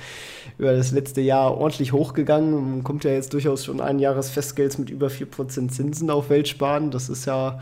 [0.58, 2.52] über das letzte Jahr ordentlich hochgegangen.
[2.52, 6.92] Man kommt ja jetzt durchaus schon ein Jahresfestgeld mit über 4% Zinsen auf Weltsparen.
[6.92, 7.60] Das ist ja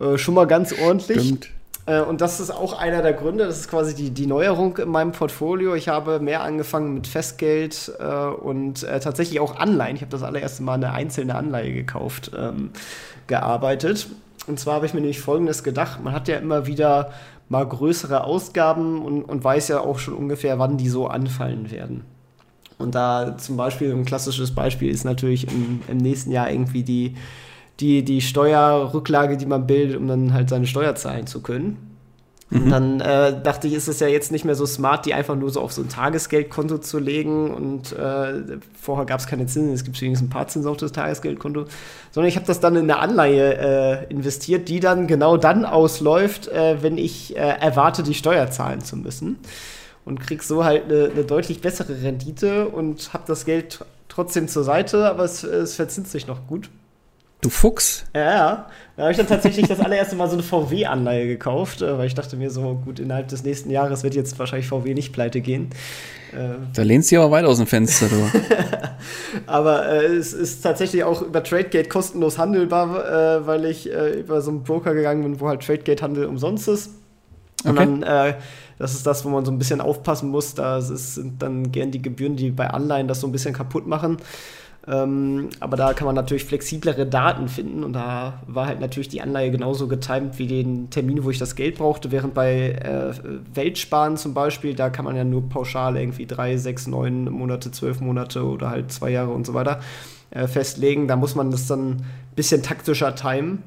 [0.00, 1.22] äh, schon mal ganz ordentlich.
[1.22, 1.50] Stimmt.
[1.86, 4.88] Äh, und das ist auch einer der Gründe, das ist quasi die, die Neuerung in
[4.88, 5.74] meinem Portfolio.
[5.74, 9.96] Ich habe mehr angefangen mit Festgeld äh, und äh, tatsächlich auch Anleihen.
[9.96, 12.70] Ich habe das allererste Mal eine einzelne Anleihe gekauft, ähm,
[13.26, 14.08] gearbeitet.
[14.46, 16.02] Und zwar habe ich mir nämlich Folgendes gedacht.
[16.02, 17.12] Man hat ja immer wieder
[17.48, 22.04] mal größere Ausgaben und, und weiß ja auch schon ungefähr, wann die so anfallen werden.
[22.78, 27.14] Und da zum Beispiel ein klassisches Beispiel ist natürlich im, im nächsten Jahr irgendwie die
[27.80, 31.92] die, die Steuerrücklage, die man bildet, um dann halt seine Steuer zahlen zu können.
[32.52, 35.34] Und dann äh, dachte ich, ist es ja jetzt nicht mehr so smart, die einfach
[35.34, 37.50] nur so auf so ein Tagesgeldkonto zu legen.
[37.50, 40.92] Und äh, vorher gab es keine Zinsen, es gibt übrigens ein paar Zinsen auf das
[40.92, 41.64] Tagesgeldkonto.
[42.10, 46.48] Sondern ich habe das dann in eine Anleihe äh, investiert, die dann genau dann ausläuft,
[46.48, 49.38] äh, wenn ich äh, erwarte, die Steuer zahlen zu müssen.
[50.04, 54.64] Und krieg so halt eine, eine deutlich bessere Rendite und habe das Geld trotzdem zur
[54.64, 56.68] Seite, aber es, es verzinst sich noch gut.
[57.42, 58.04] Du Fuchs.
[58.14, 58.66] Ja, ja.
[58.96, 62.14] Da habe ich dann tatsächlich das allererste Mal so eine VW-Anleihe gekauft, äh, weil ich
[62.14, 65.70] dachte mir so, gut, innerhalb des nächsten Jahres wird jetzt wahrscheinlich VW nicht pleite gehen.
[66.32, 68.30] Äh, da lehnst du aber weit aus dem Fenster, du.
[69.46, 74.40] aber äh, es ist tatsächlich auch über Tradegate kostenlos handelbar, äh, weil ich äh, über
[74.40, 76.90] so einen Broker gegangen bin, wo halt Tradegate-Handel umsonst ist.
[77.64, 77.78] Und okay.
[77.78, 78.34] dann, äh,
[78.78, 80.54] das ist das, wo man so ein bisschen aufpassen muss.
[80.54, 84.18] Da sind dann gern die Gebühren, die bei Anleihen das so ein bisschen kaputt machen.
[84.88, 89.20] Ähm, aber da kann man natürlich flexiblere Daten finden und da war halt natürlich die
[89.20, 93.12] Anleihe genauso getimt wie den Termin, wo ich das Geld brauchte, während bei äh,
[93.54, 98.00] Weltsparen zum Beispiel, da kann man ja nur pauschal irgendwie drei, sechs, neun Monate, zwölf
[98.00, 99.78] Monate oder halt zwei Jahre und so weiter
[100.30, 101.06] äh, festlegen.
[101.06, 103.62] Da muss man das dann ein bisschen taktischer timen.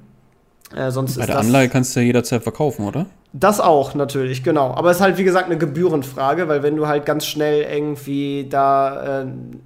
[0.76, 3.06] Äh, sonst bei der Anleihe kannst du ja jederzeit verkaufen, oder?
[3.38, 4.74] Das auch natürlich, genau.
[4.76, 8.48] Aber es ist halt, wie gesagt, eine Gebührenfrage, weil wenn du halt ganz schnell irgendwie
[8.50, 9.26] da, äh,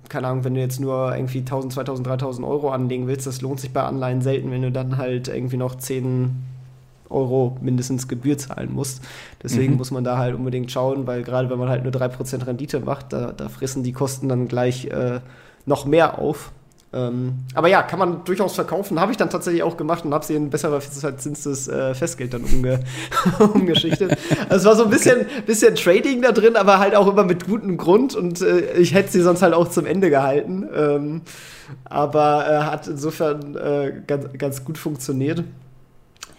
[0.10, 3.60] keine Ahnung, wenn du jetzt nur irgendwie 1000, 2000, 3000 Euro anlegen willst, das lohnt
[3.60, 6.32] sich bei Anleihen selten, wenn du dann halt irgendwie noch 10
[7.12, 9.04] Euro mindestens Gebühr zahlen musst.
[9.44, 9.78] Deswegen mhm.
[9.78, 13.14] muss man da halt unbedingt schauen, weil gerade wenn man halt nur 3% Rendite macht,
[13.14, 15.20] da, da fressen die Kosten dann gleich äh,
[15.68, 16.52] noch mehr auf.
[16.92, 19.00] Ähm, aber ja, kann man durchaus verkaufen.
[19.00, 22.44] Habe ich dann tatsächlich auch gemacht und habe sie in besserer verzinstes äh, Festgeld dann
[22.44, 22.80] umge
[23.54, 24.18] umgeschichtet.
[24.50, 27.46] also es war so ein bisschen, bisschen Trading da drin, aber halt auch immer mit
[27.46, 30.68] gutem Grund und äh, ich hätte sie sonst halt auch zum Ende gehalten.
[30.76, 31.22] Ähm,
[31.86, 35.44] aber äh, hat insofern äh, ganz, ganz gut funktioniert.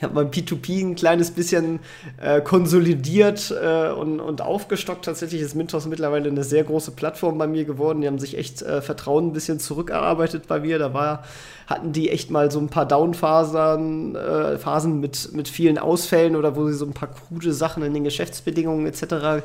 [0.01, 1.79] Ich habe mein P2P ein kleines bisschen
[2.23, 5.05] äh, konsolidiert äh, und, und aufgestockt.
[5.05, 8.01] Tatsächlich ist Mintos mittlerweile eine sehr große Plattform bei mir geworden.
[8.01, 10.79] Die haben sich echt äh, Vertrauen ein bisschen zurückerarbeitet bei mir.
[10.79, 11.25] Da war,
[11.67, 16.57] hatten die echt mal so ein paar Downphasen äh, Phasen mit, mit vielen Ausfällen oder
[16.57, 19.45] wo sie so ein paar krude Sachen in den Geschäftsbedingungen etc.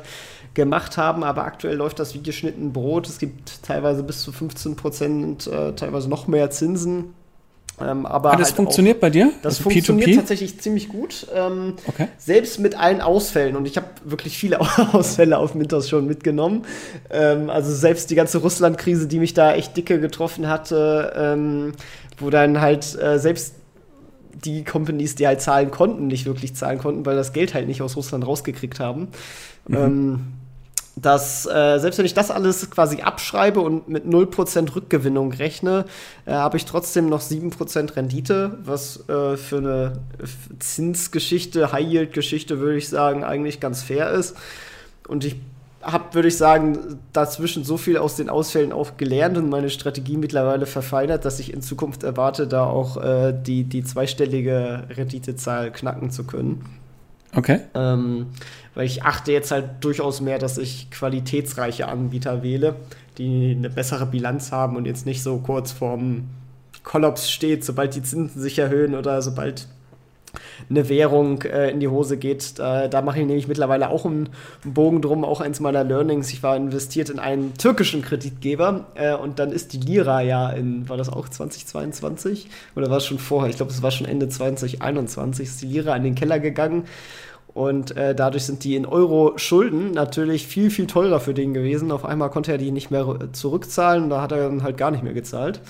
[0.54, 1.22] gemacht haben.
[1.22, 3.10] Aber aktuell läuft das Videoschnitten Brot.
[3.10, 7.12] Es gibt teilweise bis zu 15 Prozent, äh, teilweise noch mehr Zinsen
[7.80, 9.32] ähm, aber ah, das halt funktioniert auch, bei dir?
[9.42, 10.16] Das also funktioniert P2P?
[10.16, 11.26] tatsächlich ziemlich gut.
[11.34, 12.08] Ähm, okay.
[12.16, 13.54] Selbst mit allen Ausfällen.
[13.54, 14.60] Und ich habe wirklich viele
[14.92, 16.64] Ausfälle auf Mintos schon mitgenommen.
[17.10, 21.72] Ähm, also selbst die ganze Russland-Krise, die mich da echt dicke getroffen hatte, ähm,
[22.18, 23.56] wo dann halt äh, selbst
[24.44, 27.82] die Companies, die halt zahlen konnten, nicht wirklich zahlen konnten, weil das Geld halt nicht
[27.82, 29.08] aus Russland rausgekriegt haben.
[29.68, 30.20] Mhm.
[30.98, 35.84] Dass äh, selbst wenn ich das alles quasi abschreibe und mit 0% Rückgewinnung rechne,
[36.24, 39.92] äh, habe ich trotzdem noch 7% Rendite, was äh, für eine
[40.58, 44.36] Zinsgeschichte, High-Yield-Geschichte, würde ich sagen, eigentlich ganz fair ist.
[45.06, 45.36] Und ich
[45.86, 50.16] habe, würde ich sagen, dazwischen so viel aus den Ausfällen auch gelernt und meine Strategie
[50.16, 56.10] mittlerweile verfeinert, dass ich in Zukunft erwarte, da auch äh, die, die zweistellige Renditezahl knacken
[56.10, 56.64] zu können.
[57.34, 57.60] Okay.
[57.74, 58.28] Ähm,
[58.74, 62.76] weil ich achte jetzt halt durchaus mehr, dass ich qualitätsreiche Anbieter wähle,
[63.18, 66.28] die eine bessere Bilanz haben und jetzt nicht so kurz vorm
[66.82, 69.66] Kollaps steht, sobald die Zinsen sich erhöhen oder sobald
[70.68, 72.58] eine Währung äh, in die Hose geht.
[72.58, 74.28] Da, da mache ich nämlich mittlerweile auch einen,
[74.64, 76.32] Bogen drum, auch eins meiner Learnings.
[76.32, 80.88] Ich war investiert in einen türkischen Kreditgeber äh, und dann ist die Lira ja in,
[80.88, 83.50] war das auch 2022 oder war es schon vorher?
[83.50, 86.84] Ich glaube, es war schon Ende 2021, ist die Lira in den Keller gegangen.
[87.54, 91.90] Und äh, dadurch sind die in Euro Schulden natürlich viel, viel teurer für den gewesen.
[91.90, 94.90] Auf einmal konnte er die nicht mehr zurückzahlen und da hat er dann halt gar
[94.90, 95.62] nicht mehr gezahlt.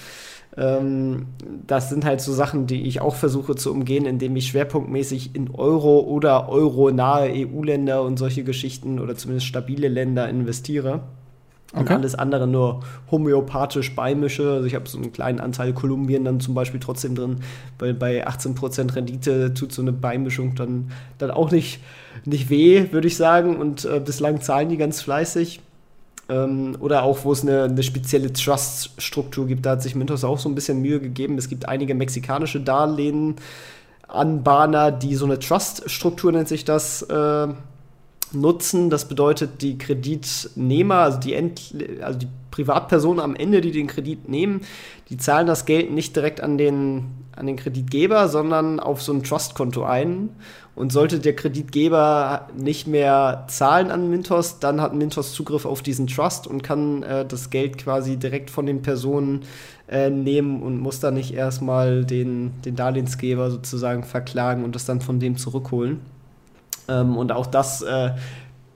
[0.57, 1.27] Ähm,
[1.66, 5.51] das sind halt so Sachen, die ich auch versuche zu umgehen, indem ich schwerpunktmäßig in
[5.51, 11.03] Euro oder euronahe EU-Länder und solche Geschichten oder zumindest stabile Länder investiere
[11.73, 11.95] und okay.
[11.95, 14.51] alles andere nur homöopathisch beimische.
[14.51, 17.37] Also ich habe so einen kleinen Anteil Kolumbien dann zum Beispiel trotzdem drin,
[17.79, 21.81] weil bei 18% Rendite tut so eine Beimischung dann, dann auch nicht,
[22.25, 23.57] nicht weh, würde ich sagen.
[23.57, 25.61] Und äh, bislang zahlen die ganz fleißig.
[26.29, 30.39] Ähm, oder auch, wo es eine, eine spezielle Trust-Struktur gibt, da hat sich Mintos auch
[30.39, 31.39] so ein bisschen Mühe gegeben.
[31.39, 33.37] Es gibt einige mexikanische Darlehen,
[34.09, 37.49] Anbahner, die so eine Trust-Struktur nennt sich das, äh,
[38.33, 38.91] nutzen.
[38.91, 41.37] Das bedeutet, die Kreditnehmer, also die,
[42.03, 44.62] also die Privatpersonen am Ende, die den Kredit nehmen,
[45.09, 49.23] die zahlen das Geld nicht direkt an den, an den Kreditgeber, sondern auf so ein
[49.23, 50.31] Trustkonto ein.
[50.77, 56.07] Und sollte der Kreditgeber nicht mehr zahlen an Mintos, dann hat Mintos Zugriff auf diesen
[56.07, 59.41] Trust und kann äh, das Geld quasi direkt von den Personen
[59.89, 65.01] äh, nehmen und muss dann nicht erstmal den, den Darlehensgeber sozusagen verklagen und das dann
[65.01, 66.01] von dem zurückholen.
[66.89, 68.11] Ähm, und auch das äh,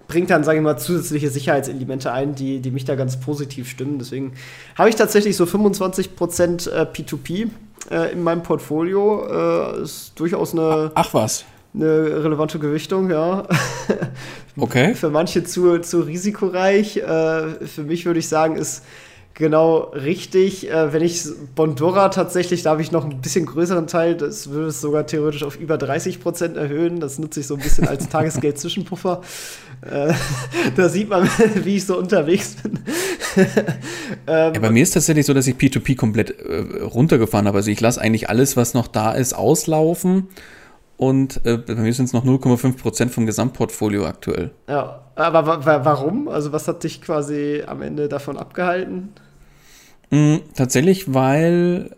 [0.09, 3.99] bringt dann, sage ich mal, zusätzliche Sicherheitselemente ein, die, die mich da ganz positiv stimmen.
[3.99, 4.33] Deswegen
[4.75, 7.51] habe ich tatsächlich so 25% äh, P2P
[7.91, 9.77] äh, in meinem Portfolio.
[9.77, 10.91] Äh, ist durchaus eine.
[10.95, 11.45] Ach was.
[11.73, 13.47] Eine relevante Gewichtung, ja.
[14.57, 14.95] Okay.
[14.95, 16.99] Für manche zu, zu risikoreich.
[16.99, 18.83] Äh, für mich würde ich sagen, ist
[19.35, 20.71] genau richtig.
[20.71, 24.69] Äh, wenn ich Bondora tatsächlich, da habe ich noch ein bisschen größeren Teil, das würde
[24.69, 27.01] es sogar theoretisch auf über 30 Prozent erhöhen.
[27.01, 29.23] Das nutze ich so ein bisschen als Tagesgeld-Zwischenpuffer.
[29.83, 30.13] Äh,
[30.77, 31.29] da sieht man,
[31.63, 32.81] wie ich so unterwegs bin.
[34.27, 37.59] ähm, ja, bei mir ist tatsächlich so, dass ich P2P komplett äh, runtergefahren habe.
[37.59, 40.29] Also ich lasse eigentlich alles, was noch da ist, auslaufen.
[41.01, 44.51] Und äh, bei mir sind es noch 0,5 Prozent vom Gesamtportfolio aktuell.
[44.69, 46.29] Ja, aber warum?
[46.29, 49.09] Also was hat dich quasi am Ende davon abgehalten?
[50.11, 51.97] Mhm, tatsächlich, weil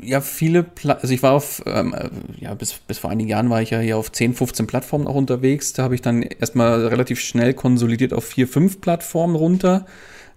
[0.00, 3.50] ja viele, Pla also ich war auf, ähm, äh, ja, bis, bis vor einigen Jahren
[3.50, 5.72] war ich ja hier auf 10, 15 Plattformen auch unterwegs.
[5.72, 9.86] Da habe ich dann erstmal relativ schnell konsolidiert auf 4, 5 Plattformen runter.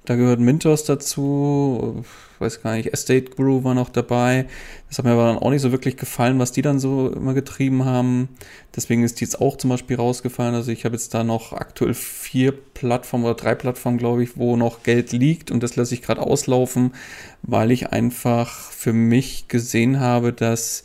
[0.06, 2.04] Da gehört Mintos dazu,
[2.39, 4.45] weiß gar nicht, Estate Guru war noch dabei.
[4.88, 7.34] Das hat mir aber dann auch nicht so wirklich gefallen, was die dann so immer
[7.34, 8.30] getrieben haben.
[8.75, 10.56] Deswegen ist die jetzt auch zum Beispiel rausgefallen.
[10.56, 14.56] Also ich habe jetzt da noch aktuell vier Plattformen oder drei Plattformen, glaube ich, wo
[14.56, 16.93] noch Geld liegt und das lasse ich gerade auslaufen,
[17.41, 20.84] weil ich einfach für mich gesehen habe, dass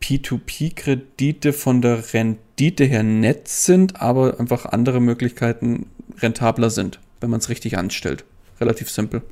[0.00, 5.86] P2P-Kredite von der Rendite her nett sind, aber einfach andere Möglichkeiten
[6.18, 8.24] rentabler sind, wenn man es richtig anstellt.
[8.60, 9.22] Relativ simpel.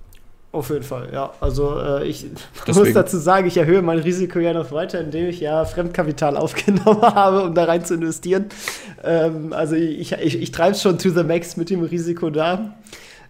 [0.56, 1.34] Auf jeden Fall, ja.
[1.38, 2.24] Also äh, ich
[2.66, 2.86] Deswegen.
[2.86, 7.02] muss dazu sagen, ich erhöhe mein Risiko ja noch weiter, indem ich ja Fremdkapital aufgenommen
[7.02, 8.46] habe, um da rein zu investieren.
[9.04, 12.74] Ähm, also ich, ich, ich treibe es schon to the max mit dem Risiko da.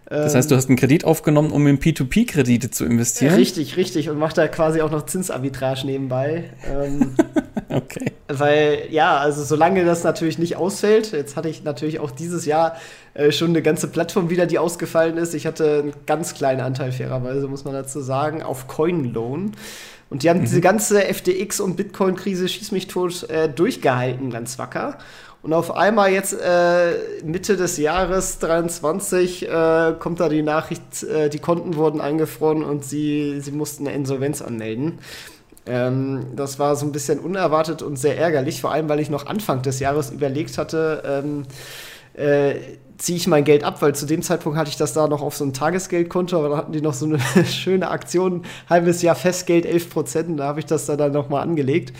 [0.09, 3.35] Das heißt, du hast einen Kredit aufgenommen, um in P2P-Kredite zu investieren?
[3.35, 4.09] Richtig, richtig.
[4.09, 6.45] Und macht da quasi auch noch Zinsarbitrage nebenbei.
[6.65, 7.13] Ähm,
[7.69, 8.13] okay.
[8.29, 12.77] Weil, ja, also solange das natürlich nicht ausfällt, jetzt hatte ich natürlich auch dieses Jahr
[13.15, 15.33] äh, schon eine ganze Plattform wieder, die ausgefallen ist.
[15.33, 19.51] Ich hatte einen ganz kleinen Anteil, fairerweise, muss man dazu sagen, auf CoinLoan.
[20.09, 20.45] Und die haben mhm.
[20.45, 24.99] diese ganze FTX- und Bitcoin-Krise, schieß mich tot, äh, durchgehalten, ganz wacker.
[25.47, 31.29] Und auf einmal jetzt äh, Mitte des Jahres 23 äh, kommt da die Nachricht, äh,
[31.29, 34.99] die Konten wurden eingefroren und sie, sie mussten eine Insolvenz anmelden.
[35.65, 39.25] Ähm, das war so ein bisschen unerwartet und sehr ärgerlich, vor allem weil ich noch
[39.25, 41.43] Anfang des Jahres überlegt hatte, ähm,
[42.21, 42.55] äh,
[42.97, 45.37] ziehe ich mein Geld ab, weil zu dem Zeitpunkt hatte ich das da noch auf
[45.37, 49.65] so ein Tagesgeldkonto, aber da hatten die noch so eine schöne Aktion, halbes Jahr Festgeld
[49.65, 51.93] 11 Prozent, da habe ich das da dann nochmal angelegt.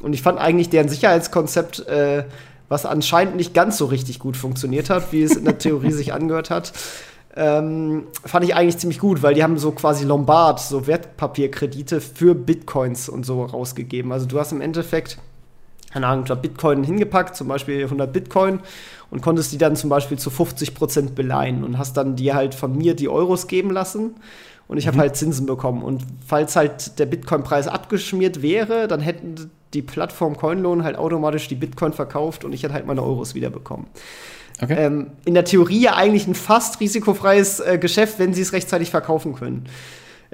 [0.00, 2.24] Und ich fand eigentlich deren Sicherheitskonzept äh,
[2.72, 6.12] was anscheinend nicht ganz so richtig gut funktioniert hat, wie es in der Theorie sich
[6.12, 6.72] angehört hat.
[7.36, 12.34] Ähm, fand ich eigentlich ziemlich gut, weil die haben so quasi Lombard, so Wertpapierkredite für
[12.34, 14.10] Bitcoins und so rausgegeben.
[14.10, 15.18] Also du hast im Endeffekt,
[15.92, 18.60] keine Ahnung, du hast Bitcoin hingepackt, zum Beispiel 100 Bitcoin
[19.10, 22.54] und konntest die dann zum Beispiel zu 50 Prozent beleihen und hast dann dir halt
[22.54, 24.14] von mir die Euros geben lassen
[24.68, 25.02] und ich habe mhm.
[25.02, 25.82] halt Zinsen bekommen.
[25.82, 31.54] Und falls halt der Bitcoin-Preis abgeschmiert wäre, dann hätten die Plattform Coinloan halt automatisch die
[31.54, 33.86] Bitcoin verkauft und ich hätte halt meine Euros wiederbekommen.
[34.60, 34.76] Okay.
[34.78, 38.90] Ähm, in der Theorie ja eigentlich ein fast risikofreies äh, Geschäft, wenn sie es rechtzeitig
[38.90, 39.66] verkaufen können.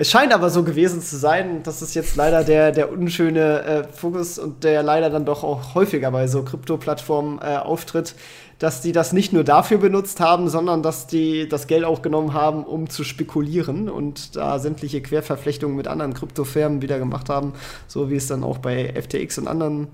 [0.01, 3.85] Es scheint aber so gewesen zu sein, dass es jetzt leider der, der unschöne äh,
[3.85, 8.15] Fokus und der leider dann doch auch häufiger bei so Krypto-Plattformen äh, auftritt,
[8.59, 12.33] dass die das nicht nur dafür benutzt haben, sondern dass die das Geld auch genommen
[12.33, 17.53] haben, um zu spekulieren und da sämtliche Querverflechtungen mit anderen Kryptofirmen wieder gemacht haben,
[17.87, 19.89] so wie es dann auch bei FTX und anderen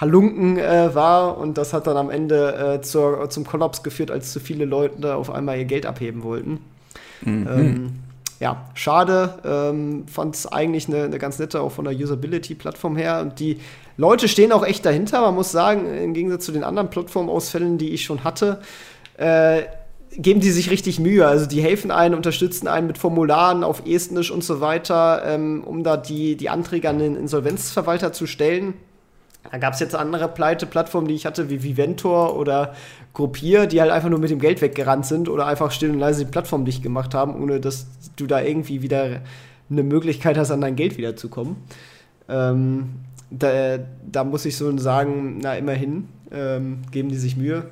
[0.00, 1.38] Halunken äh, war.
[1.38, 5.00] Und das hat dann am Ende äh, zur, zum Kollaps geführt, als zu viele Leute
[5.00, 6.60] da auf einmal ihr Geld abheben wollten.
[7.22, 7.48] Mhm.
[7.48, 7.92] Ähm,
[8.40, 9.38] ja, schade.
[9.44, 13.20] Ähm, Fand es eigentlich eine, eine ganz nette, auch von der Usability-Plattform her.
[13.22, 13.58] Und die
[13.96, 15.20] Leute stehen auch echt dahinter.
[15.20, 18.60] Man muss sagen, im Gegensatz zu den anderen Plattformausfällen, die ich schon hatte,
[19.16, 19.62] äh,
[20.16, 21.26] geben die sich richtig Mühe.
[21.26, 25.84] Also die helfen einen, unterstützen einen mit Formularen auf Estnisch und so weiter, ähm, um
[25.84, 28.74] da die, die Anträge an den Insolvenzverwalter zu stellen.
[29.50, 32.74] Da gab es jetzt andere Pleite-Plattformen, die ich hatte, wie Viventor oder
[33.12, 36.24] Gruppier, die halt einfach nur mit dem Geld weggerannt sind oder einfach still und leise
[36.24, 39.20] die Plattform dicht gemacht haben, ohne dass du da irgendwie wieder
[39.70, 41.56] eine Möglichkeit hast, an dein Geld wiederzukommen.
[42.28, 42.94] Ähm,
[43.30, 43.78] da,
[44.10, 47.66] da, muss ich so sagen, na immerhin, ähm, geben die sich Mühe.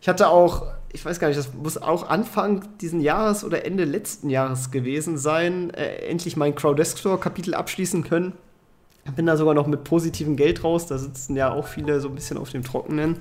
[0.00, 3.84] Ich hatte auch, ich weiß gar nicht, das muss auch Anfang diesen Jahres oder Ende
[3.84, 8.32] letzten Jahres gewesen sein, äh, endlich mein Crowdesk Store-Kapitel abschließen können.
[9.16, 12.14] Bin da sogar noch mit positivem Geld raus, da sitzen ja auch viele so ein
[12.14, 13.16] bisschen auf dem Trockenen.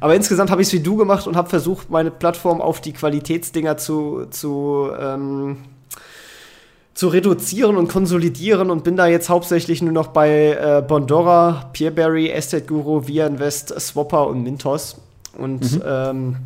[0.00, 2.92] Aber insgesamt habe ich es wie du gemacht und habe versucht, meine Plattform auf die
[2.92, 5.56] Qualitätsdinger zu, zu ähm,
[6.98, 12.28] zu reduzieren und konsolidieren und bin da jetzt hauptsächlich nur noch bei äh, Bondora, Peerberry,
[12.28, 15.00] Estate Guru, Via Invest, Swapper und Mintos.
[15.38, 15.82] Und mhm.
[15.86, 16.36] ähm,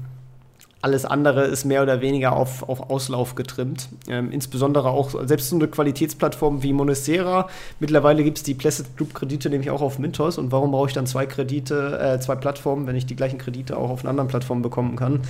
[0.82, 3.88] alles andere ist mehr oder weniger auf, auf Auslauf getrimmt.
[4.08, 7.48] Ähm, insbesondere auch selbst so eine Qualitätsplattform wie Monestera.
[7.80, 10.36] Mittlerweile gibt es die Placid Group Kredite nämlich auch auf Mintos.
[10.36, 13.78] Und warum brauche ich dann zwei Kredite, äh, zwei Plattformen, wenn ich die gleichen Kredite
[13.78, 15.20] auch auf einer anderen Plattform bekommen kann?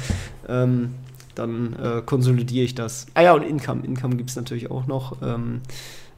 [0.48, 0.94] Ähm,
[1.34, 3.06] dann äh, konsolidiere ich das.
[3.14, 3.84] Ah ja, und Income.
[3.84, 5.16] Income gibt es natürlich auch noch.
[5.22, 5.60] Ähm,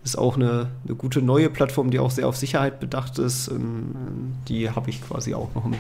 [0.05, 3.49] ist auch eine, eine, gute neue Plattform, die auch sehr auf Sicherheit bedacht ist.
[3.49, 5.75] Ähm, die habe ich quasi auch noch im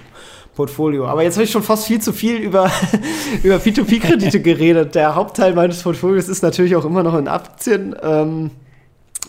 [0.54, 1.06] Portfolio.
[1.06, 2.70] Aber jetzt habe ich schon fast viel zu viel über,
[3.42, 4.94] über P2P-Kredite geredet.
[4.94, 7.94] Der Hauptteil meines Portfolios ist natürlich auch immer noch in Aktien.
[8.02, 8.50] Ähm,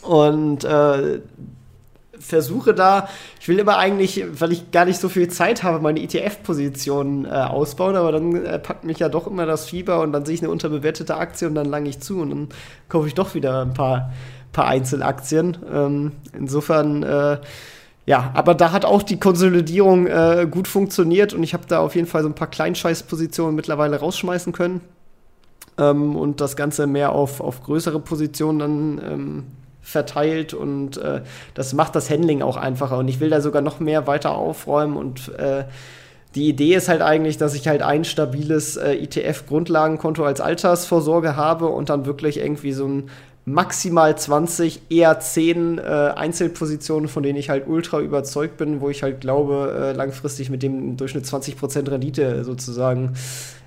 [0.02, 1.20] und äh,
[2.20, 3.10] versuche da,
[3.40, 7.30] ich will immer eigentlich, weil ich gar nicht so viel Zeit habe, meine ETF-Position äh,
[7.30, 10.42] ausbauen, aber dann äh, packt mich ja doch immer das Fieber und dann sehe ich
[10.42, 12.50] eine unterbewertete Aktie und dann lange ich zu und dann
[12.90, 14.12] kaufe ich doch wieder ein paar
[14.56, 15.58] paar Einzelaktien.
[15.72, 17.38] Ähm, insofern, äh,
[18.06, 21.96] ja, aber da hat auch die Konsolidierung äh, gut funktioniert und ich habe da auf
[21.96, 24.82] jeden Fall so ein paar Kleinscheißpositionen mittlerweile rausschmeißen können
[25.78, 29.44] ähm, und das Ganze mehr auf, auf größere Positionen dann ähm,
[29.86, 31.22] verteilt und äh,
[31.54, 34.98] das macht das Handling auch einfacher und ich will da sogar noch mehr weiter aufräumen
[34.98, 35.66] und äh,
[36.34, 41.68] die Idee ist halt eigentlich, dass ich halt ein stabiles äh, ETF-Grundlagenkonto als Altersvorsorge habe
[41.68, 43.10] und dann wirklich irgendwie so ein
[43.46, 49.04] maximal 20, eher 10 äh, Einzelpositionen, von denen ich halt ultra überzeugt bin, wo ich
[49.04, 53.14] halt glaube, äh, langfristig mit dem Durchschnitt 20% Rendite sozusagen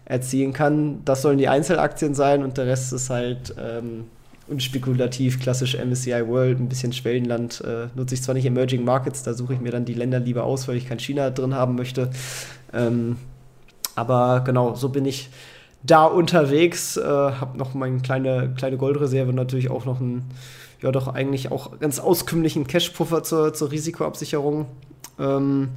[0.04, 1.04] erzielen kann.
[1.04, 4.06] Das sollen die Einzelaktien sein und der Rest ist halt ähm,
[4.48, 7.62] unspekulativ, klassisch MSCI World, ein bisschen Schwellenland.
[7.62, 10.44] Äh, nutze ich zwar nicht Emerging Markets, da suche ich mir dann die Länder lieber
[10.44, 12.10] aus, weil ich kein China drin haben möchte.
[12.72, 13.16] Ähm,
[13.94, 15.28] aber genau, so bin ich
[15.82, 16.96] da unterwegs.
[16.96, 20.30] Äh, habe noch meine kleine, kleine Goldreserve, natürlich auch noch einen,
[20.80, 24.66] ja doch eigentlich auch ganz auskömmlichen Cashpuffer zur, zur Risikoabsicherung.
[25.18, 25.70] Ähm,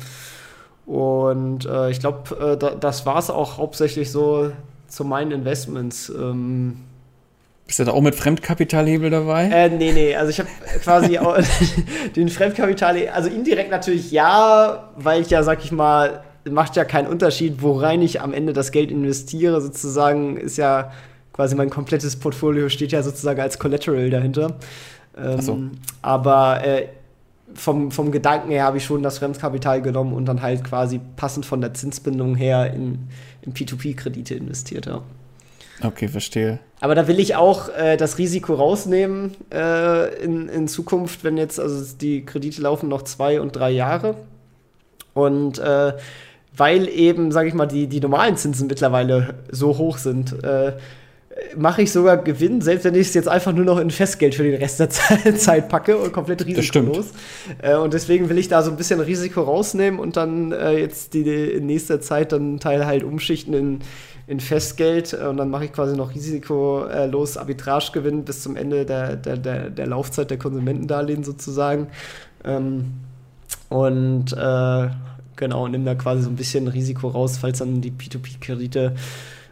[0.86, 4.52] und äh, ich glaube, äh, da, das war es auch hauptsächlich so
[4.88, 6.10] zu meinen Investments.
[6.10, 6.78] Ähm,
[7.68, 9.46] bist du da auch mit Fremdkapitalhebel dabei?
[9.46, 10.50] Äh, nee, nee, also ich habe
[10.84, 11.18] quasi
[12.16, 17.08] den Fremdkapital, also indirekt natürlich ja, weil ich ja, sag ich mal, macht ja keinen
[17.08, 19.62] Unterschied, worein ich am Ende das Geld investiere.
[19.62, 20.92] Sozusagen ist ja
[21.34, 24.58] quasi mein komplettes Portfolio steht ja sozusagen als Collateral dahinter.
[25.18, 25.60] Ähm, so.
[26.02, 26.88] Aber äh,
[27.54, 31.46] vom, vom Gedanken her habe ich schon das Fremdkapital genommen und dann halt quasi passend
[31.46, 33.08] von der Zinsbindung her in,
[33.42, 34.86] in P2P-Kredite investiert.
[34.86, 35.02] Ja.
[35.84, 36.60] Okay, verstehe.
[36.80, 41.60] Aber da will ich auch äh, das Risiko rausnehmen äh, in, in Zukunft, wenn jetzt,
[41.60, 44.16] also die Kredite laufen noch zwei und drei Jahre.
[45.14, 45.94] Und äh,
[46.56, 50.74] weil eben, sage ich mal, die, die normalen Zinsen mittlerweile so hoch sind, äh,
[51.56, 54.44] mache ich sogar Gewinn, selbst wenn ich es jetzt einfach nur noch in Festgeld für
[54.44, 54.90] den Rest der
[55.36, 57.12] Zeit packe und komplett risikolos.
[57.62, 61.14] Äh, und deswegen will ich da so ein bisschen Risiko rausnehmen und dann äh, jetzt
[61.14, 63.80] die, die, in nächster Zeit dann einen Teil halt umschichten in,
[64.32, 69.38] in Festgeld und dann mache ich quasi noch risikolos Arbitragegewinn bis zum Ende der, der,
[69.38, 71.88] der, der Laufzeit der Konsumentendarlehen sozusagen.
[72.46, 72.94] Ähm,
[73.70, 74.90] und äh,
[75.42, 78.94] Genau, nimm da quasi so ein bisschen Risiko raus, falls dann die P2P-Kredite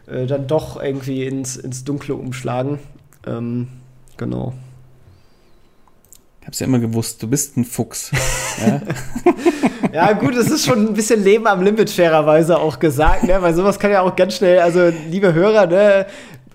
[0.06, 2.78] äh, dann doch irgendwie ins, ins Dunkle umschlagen.
[3.26, 3.66] Ähm,
[4.16, 4.54] genau.
[6.50, 8.10] Ich hab's ja immer gewusst, du bist ein Fuchs.
[8.66, 8.80] ja?
[9.92, 13.40] ja, gut, es ist schon ein bisschen Leben am Limit, fairerweise auch gesagt, ne?
[13.40, 16.06] weil sowas kann ja auch ganz schnell, also liebe Hörer, ne,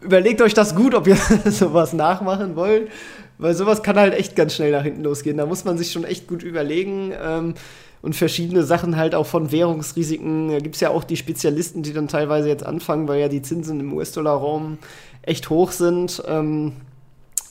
[0.01, 1.15] überlegt euch das gut, ob ihr
[1.45, 2.89] sowas nachmachen wollt,
[3.37, 5.37] weil sowas kann halt echt ganz schnell nach hinten losgehen.
[5.37, 7.13] Da muss man sich schon echt gut überlegen.
[7.17, 7.53] Ähm,
[8.01, 10.49] und verschiedene Sachen halt auch von Währungsrisiken.
[10.49, 13.41] Da gibt es ja auch die Spezialisten, die dann teilweise jetzt anfangen, weil ja die
[13.41, 14.77] Zinsen im US-Dollar-Raum
[15.21, 16.21] echt hoch sind.
[16.27, 16.73] Ähm,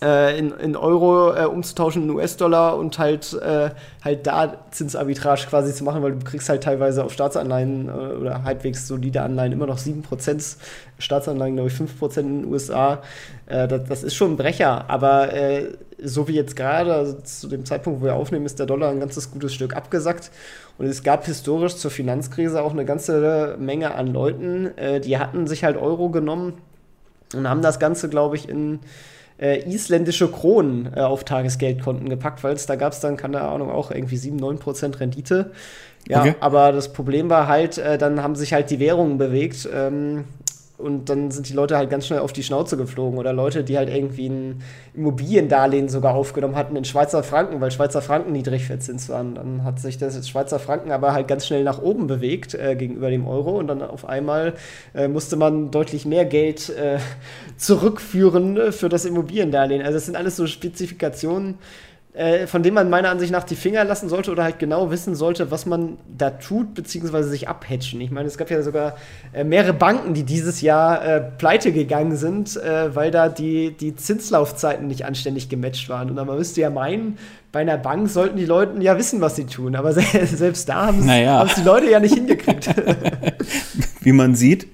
[0.05, 3.71] äh, in, in, Euro äh, umzutauschen in US-Dollar und halt, äh,
[4.05, 8.45] halt da Zinsarbitrage quasi zu machen, weil du kriegst halt teilweise auf Staatsanleihen äh, oder
[8.45, 10.57] halbwegs solide Anleihen immer noch 7%,
[10.99, 13.03] Staatsanleihen glaube ich 5% in den USA.
[13.47, 17.49] Äh, das, das, ist schon ein Brecher, aber äh, so wie jetzt gerade, also zu
[17.49, 20.31] dem Zeitpunkt, wo wir aufnehmen, ist der Dollar ein ganzes gutes Stück abgesackt.
[20.77, 24.71] Und es gab historisch zur Finanzkrise auch eine ganze Menge an Leuten,
[25.05, 26.55] die hatten sich halt Euro genommen
[27.33, 28.81] und haben das Ganze, glaube ich, in
[29.39, 33.71] äh, isländische Kronen äh, auf Tagesgeldkonten gepackt, weil es da gab es dann, keine Ahnung,
[33.71, 35.51] auch irgendwie 7, 9 Prozent Rendite.
[36.07, 36.35] Ja, okay.
[36.41, 39.69] aber das Problem war halt, äh, dann haben sich halt die Währungen bewegt.
[39.73, 40.25] Ähm,
[40.77, 43.79] und dann sind die Leute halt ganz schnell auf die Schnauze geflogen oder Leute, die
[43.79, 44.63] halt irgendwie ein
[44.93, 49.37] Immobiliendarlehen sogar aufgenommen hatten in Schweizer Franken, weil Schweizer Franken niedrig verzinst waren.
[49.37, 53.09] Dann hat sich das Schweizer Franken aber halt ganz schnell nach oben bewegt äh, gegenüber
[53.09, 54.55] dem Euro und dann auf einmal
[54.95, 56.99] äh, musste man deutlich mehr Geld äh,
[57.57, 59.81] zurückführen für das Immobiliendarlehen.
[59.81, 61.59] Also das sind alles so Spezifikationen,
[62.15, 65.17] äh, von dem man meiner Ansicht nach die Finger lassen sollte oder halt genau wissen
[65.17, 68.01] sollte, was man da tut, beziehungsweise sich abhatchen.
[68.01, 68.95] Ich meine, es gab ja sogar
[69.33, 73.97] äh, mehrere Banken, die dieses Jahr äh, pleite gegangen sind, äh, weil da die, die
[73.97, 76.09] Zinslaufzeiten nicht anständig gematcht waren.
[76.09, 77.19] Und man müsste ja meinen,
[77.51, 79.75] bei einer Bank sollten die Leute ja wissen, was sie tun.
[79.75, 81.45] Aber selbst da haben es naja.
[81.57, 82.69] die Leute ja nicht hingekriegt.
[84.03, 84.69] Wie man sieht.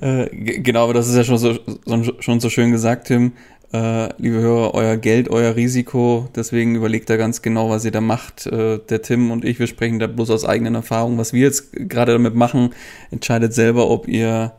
[0.00, 1.54] Äh, genau, aber das ist ja schon so,
[2.18, 3.34] schon so schön gesagt, Tim
[3.72, 6.28] äh, liebe Hörer, euer Geld, euer Risiko.
[6.34, 8.46] Deswegen überlegt da ganz genau, was ihr da macht.
[8.46, 11.18] Äh, der Tim und ich, wir sprechen da bloß aus eigenen Erfahrungen.
[11.18, 12.74] Was wir jetzt gerade damit machen,
[13.10, 14.52] entscheidet selber, ob ihr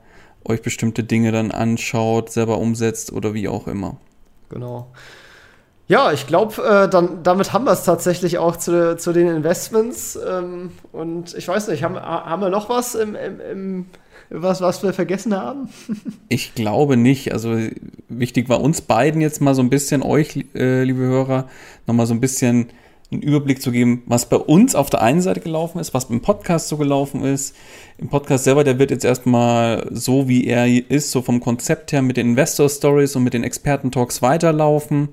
[0.45, 3.97] euch bestimmte Dinge dann anschaut, selber umsetzt oder wie auch immer.
[4.49, 4.87] Genau.
[5.87, 10.17] Ja, ich glaube, äh, damit haben wir es tatsächlich auch zu, zu den Investments.
[10.27, 13.85] Ähm, und ich weiß nicht, haben, haben wir noch was im, im, im
[14.29, 15.69] was, was wir vergessen haben?
[16.29, 17.31] ich glaube nicht.
[17.33, 17.57] Also
[18.09, 21.47] wichtig war uns beiden jetzt mal so ein bisschen, euch, äh, liebe Hörer,
[21.87, 22.67] nochmal so ein bisschen
[23.13, 26.21] einen Überblick zu geben, was bei uns auf der einen Seite gelaufen ist, was im
[26.21, 27.55] Podcast so gelaufen ist.
[27.97, 32.01] Im Podcast selber, der wird jetzt erstmal so, wie er ist, so vom Konzept her
[32.01, 35.09] mit den Investor Stories und mit den Experten Talks weiterlaufen.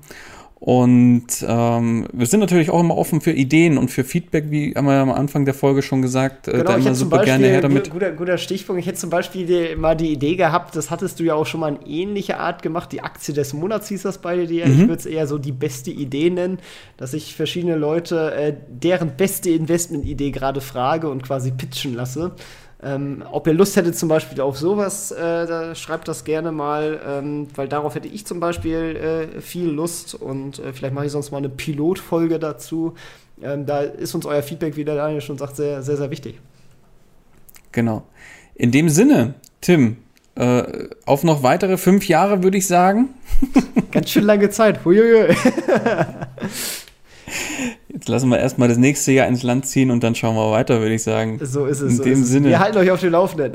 [0.63, 4.85] Und ähm, wir sind natürlich auch immer offen für Ideen und für Feedback, wie haben
[4.85, 7.47] wir ja am Anfang der Folge schon gesagt, äh, genau, da immer super Beispiel, gerne
[7.47, 7.89] her damit.
[7.89, 8.79] Guter, guter Stichpunkt.
[8.79, 11.61] Ich hätte zum Beispiel die, mal die Idee gehabt, das hattest du ja auch schon
[11.61, 12.91] mal in ähnlicher Art gemacht.
[12.91, 14.67] Die Aktie des Monats hieß das bei dir.
[14.67, 14.73] Mhm.
[14.73, 16.59] Ich würde es eher so die beste Idee nennen,
[16.95, 22.33] dass ich verschiedene Leute äh, deren beste Investmentidee gerade frage und quasi pitchen lasse.
[22.83, 26.99] Ähm, ob ihr Lust hättet zum Beispiel auf sowas, äh, da schreibt das gerne mal,
[27.05, 31.11] ähm, weil darauf hätte ich zum Beispiel äh, viel Lust und äh, vielleicht mache ich
[31.11, 32.95] sonst mal eine Pilotfolge dazu.
[33.41, 36.39] Ähm, da ist uns euer Feedback, wie der Daniel schon sagt, sehr, sehr, sehr wichtig.
[37.71, 38.03] Genau.
[38.55, 39.97] In dem Sinne, Tim,
[40.35, 40.63] äh,
[41.05, 43.09] auf noch weitere fünf Jahre würde ich sagen.
[43.91, 44.83] Ganz schön lange Zeit.
[44.83, 45.35] Huiuiui.
[47.93, 50.79] Jetzt lassen wir erstmal das nächste Jahr ins Land ziehen und dann schauen wir weiter,
[50.79, 51.39] würde ich sagen.
[51.41, 51.91] So ist es.
[51.91, 52.47] In so dem Sinne.
[52.47, 53.51] Wir halten euch auf dem Laufenden.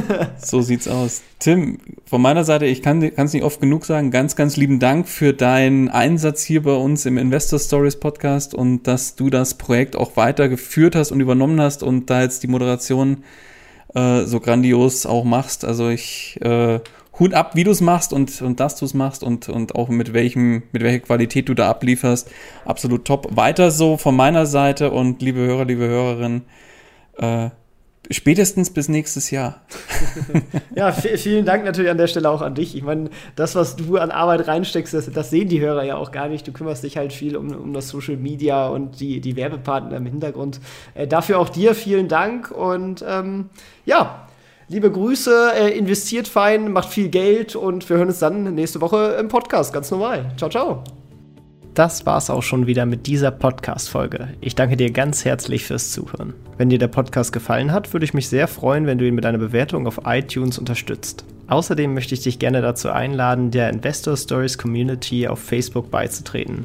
[0.38, 1.22] so sieht's aus.
[1.40, 5.08] Tim, von meiner Seite, ich kann es nicht oft genug sagen, ganz, ganz lieben Dank
[5.08, 9.96] für deinen Einsatz hier bei uns im Investor Stories Podcast und dass du das Projekt
[9.96, 13.24] auch weitergeführt hast und übernommen hast und da jetzt die Moderation
[13.94, 15.64] äh, so grandios auch machst.
[15.64, 16.78] Also ich äh,
[17.20, 19.88] Hut ab, wie du es machst und, und dass du es machst und, und auch
[19.88, 22.30] mit welchem, mit welcher Qualität du da ablieferst.
[22.64, 23.36] Absolut top.
[23.36, 26.42] Weiter so von meiner Seite und liebe Hörer, liebe Hörerinnen,
[27.18, 27.50] äh,
[28.10, 29.60] spätestens bis nächstes Jahr.
[30.74, 32.74] ja, vielen Dank natürlich an der Stelle auch an dich.
[32.74, 36.10] Ich meine, das, was du an Arbeit reinsteckst, das, das, sehen die Hörer ja auch
[36.10, 36.48] gar nicht.
[36.48, 40.06] Du kümmerst dich halt viel um, um das Social Media und die, die Werbepartner im
[40.06, 40.60] Hintergrund.
[40.94, 43.50] Äh, dafür auch dir vielen Dank und ähm,
[43.84, 44.26] ja,
[44.72, 49.16] Liebe Grüße, äh, investiert fein, macht viel Geld und wir hören uns dann nächste Woche
[49.18, 50.30] im Podcast, ganz normal.
[50.36, 50.84] Ciao, ciao.
[51.74, 54.28] Das war's auch schon wieder mit dieser Podcast-Folge.
[54.40, 56.34] Ich danke dir ganz herzlich fürs Zuhören.
[56.56, 59.26] Wenn dir der Podcast gefallen hat, würde ich mich sehr freuen, wenn du ihn mit
[59.26, 61.24] einer Bewertung auf iTunes unterstützt.
[61.48, 66.64] Außerdem möchte ich dich gerne dazu einladen, der Investor Stories Community auf Facebook beizutreten.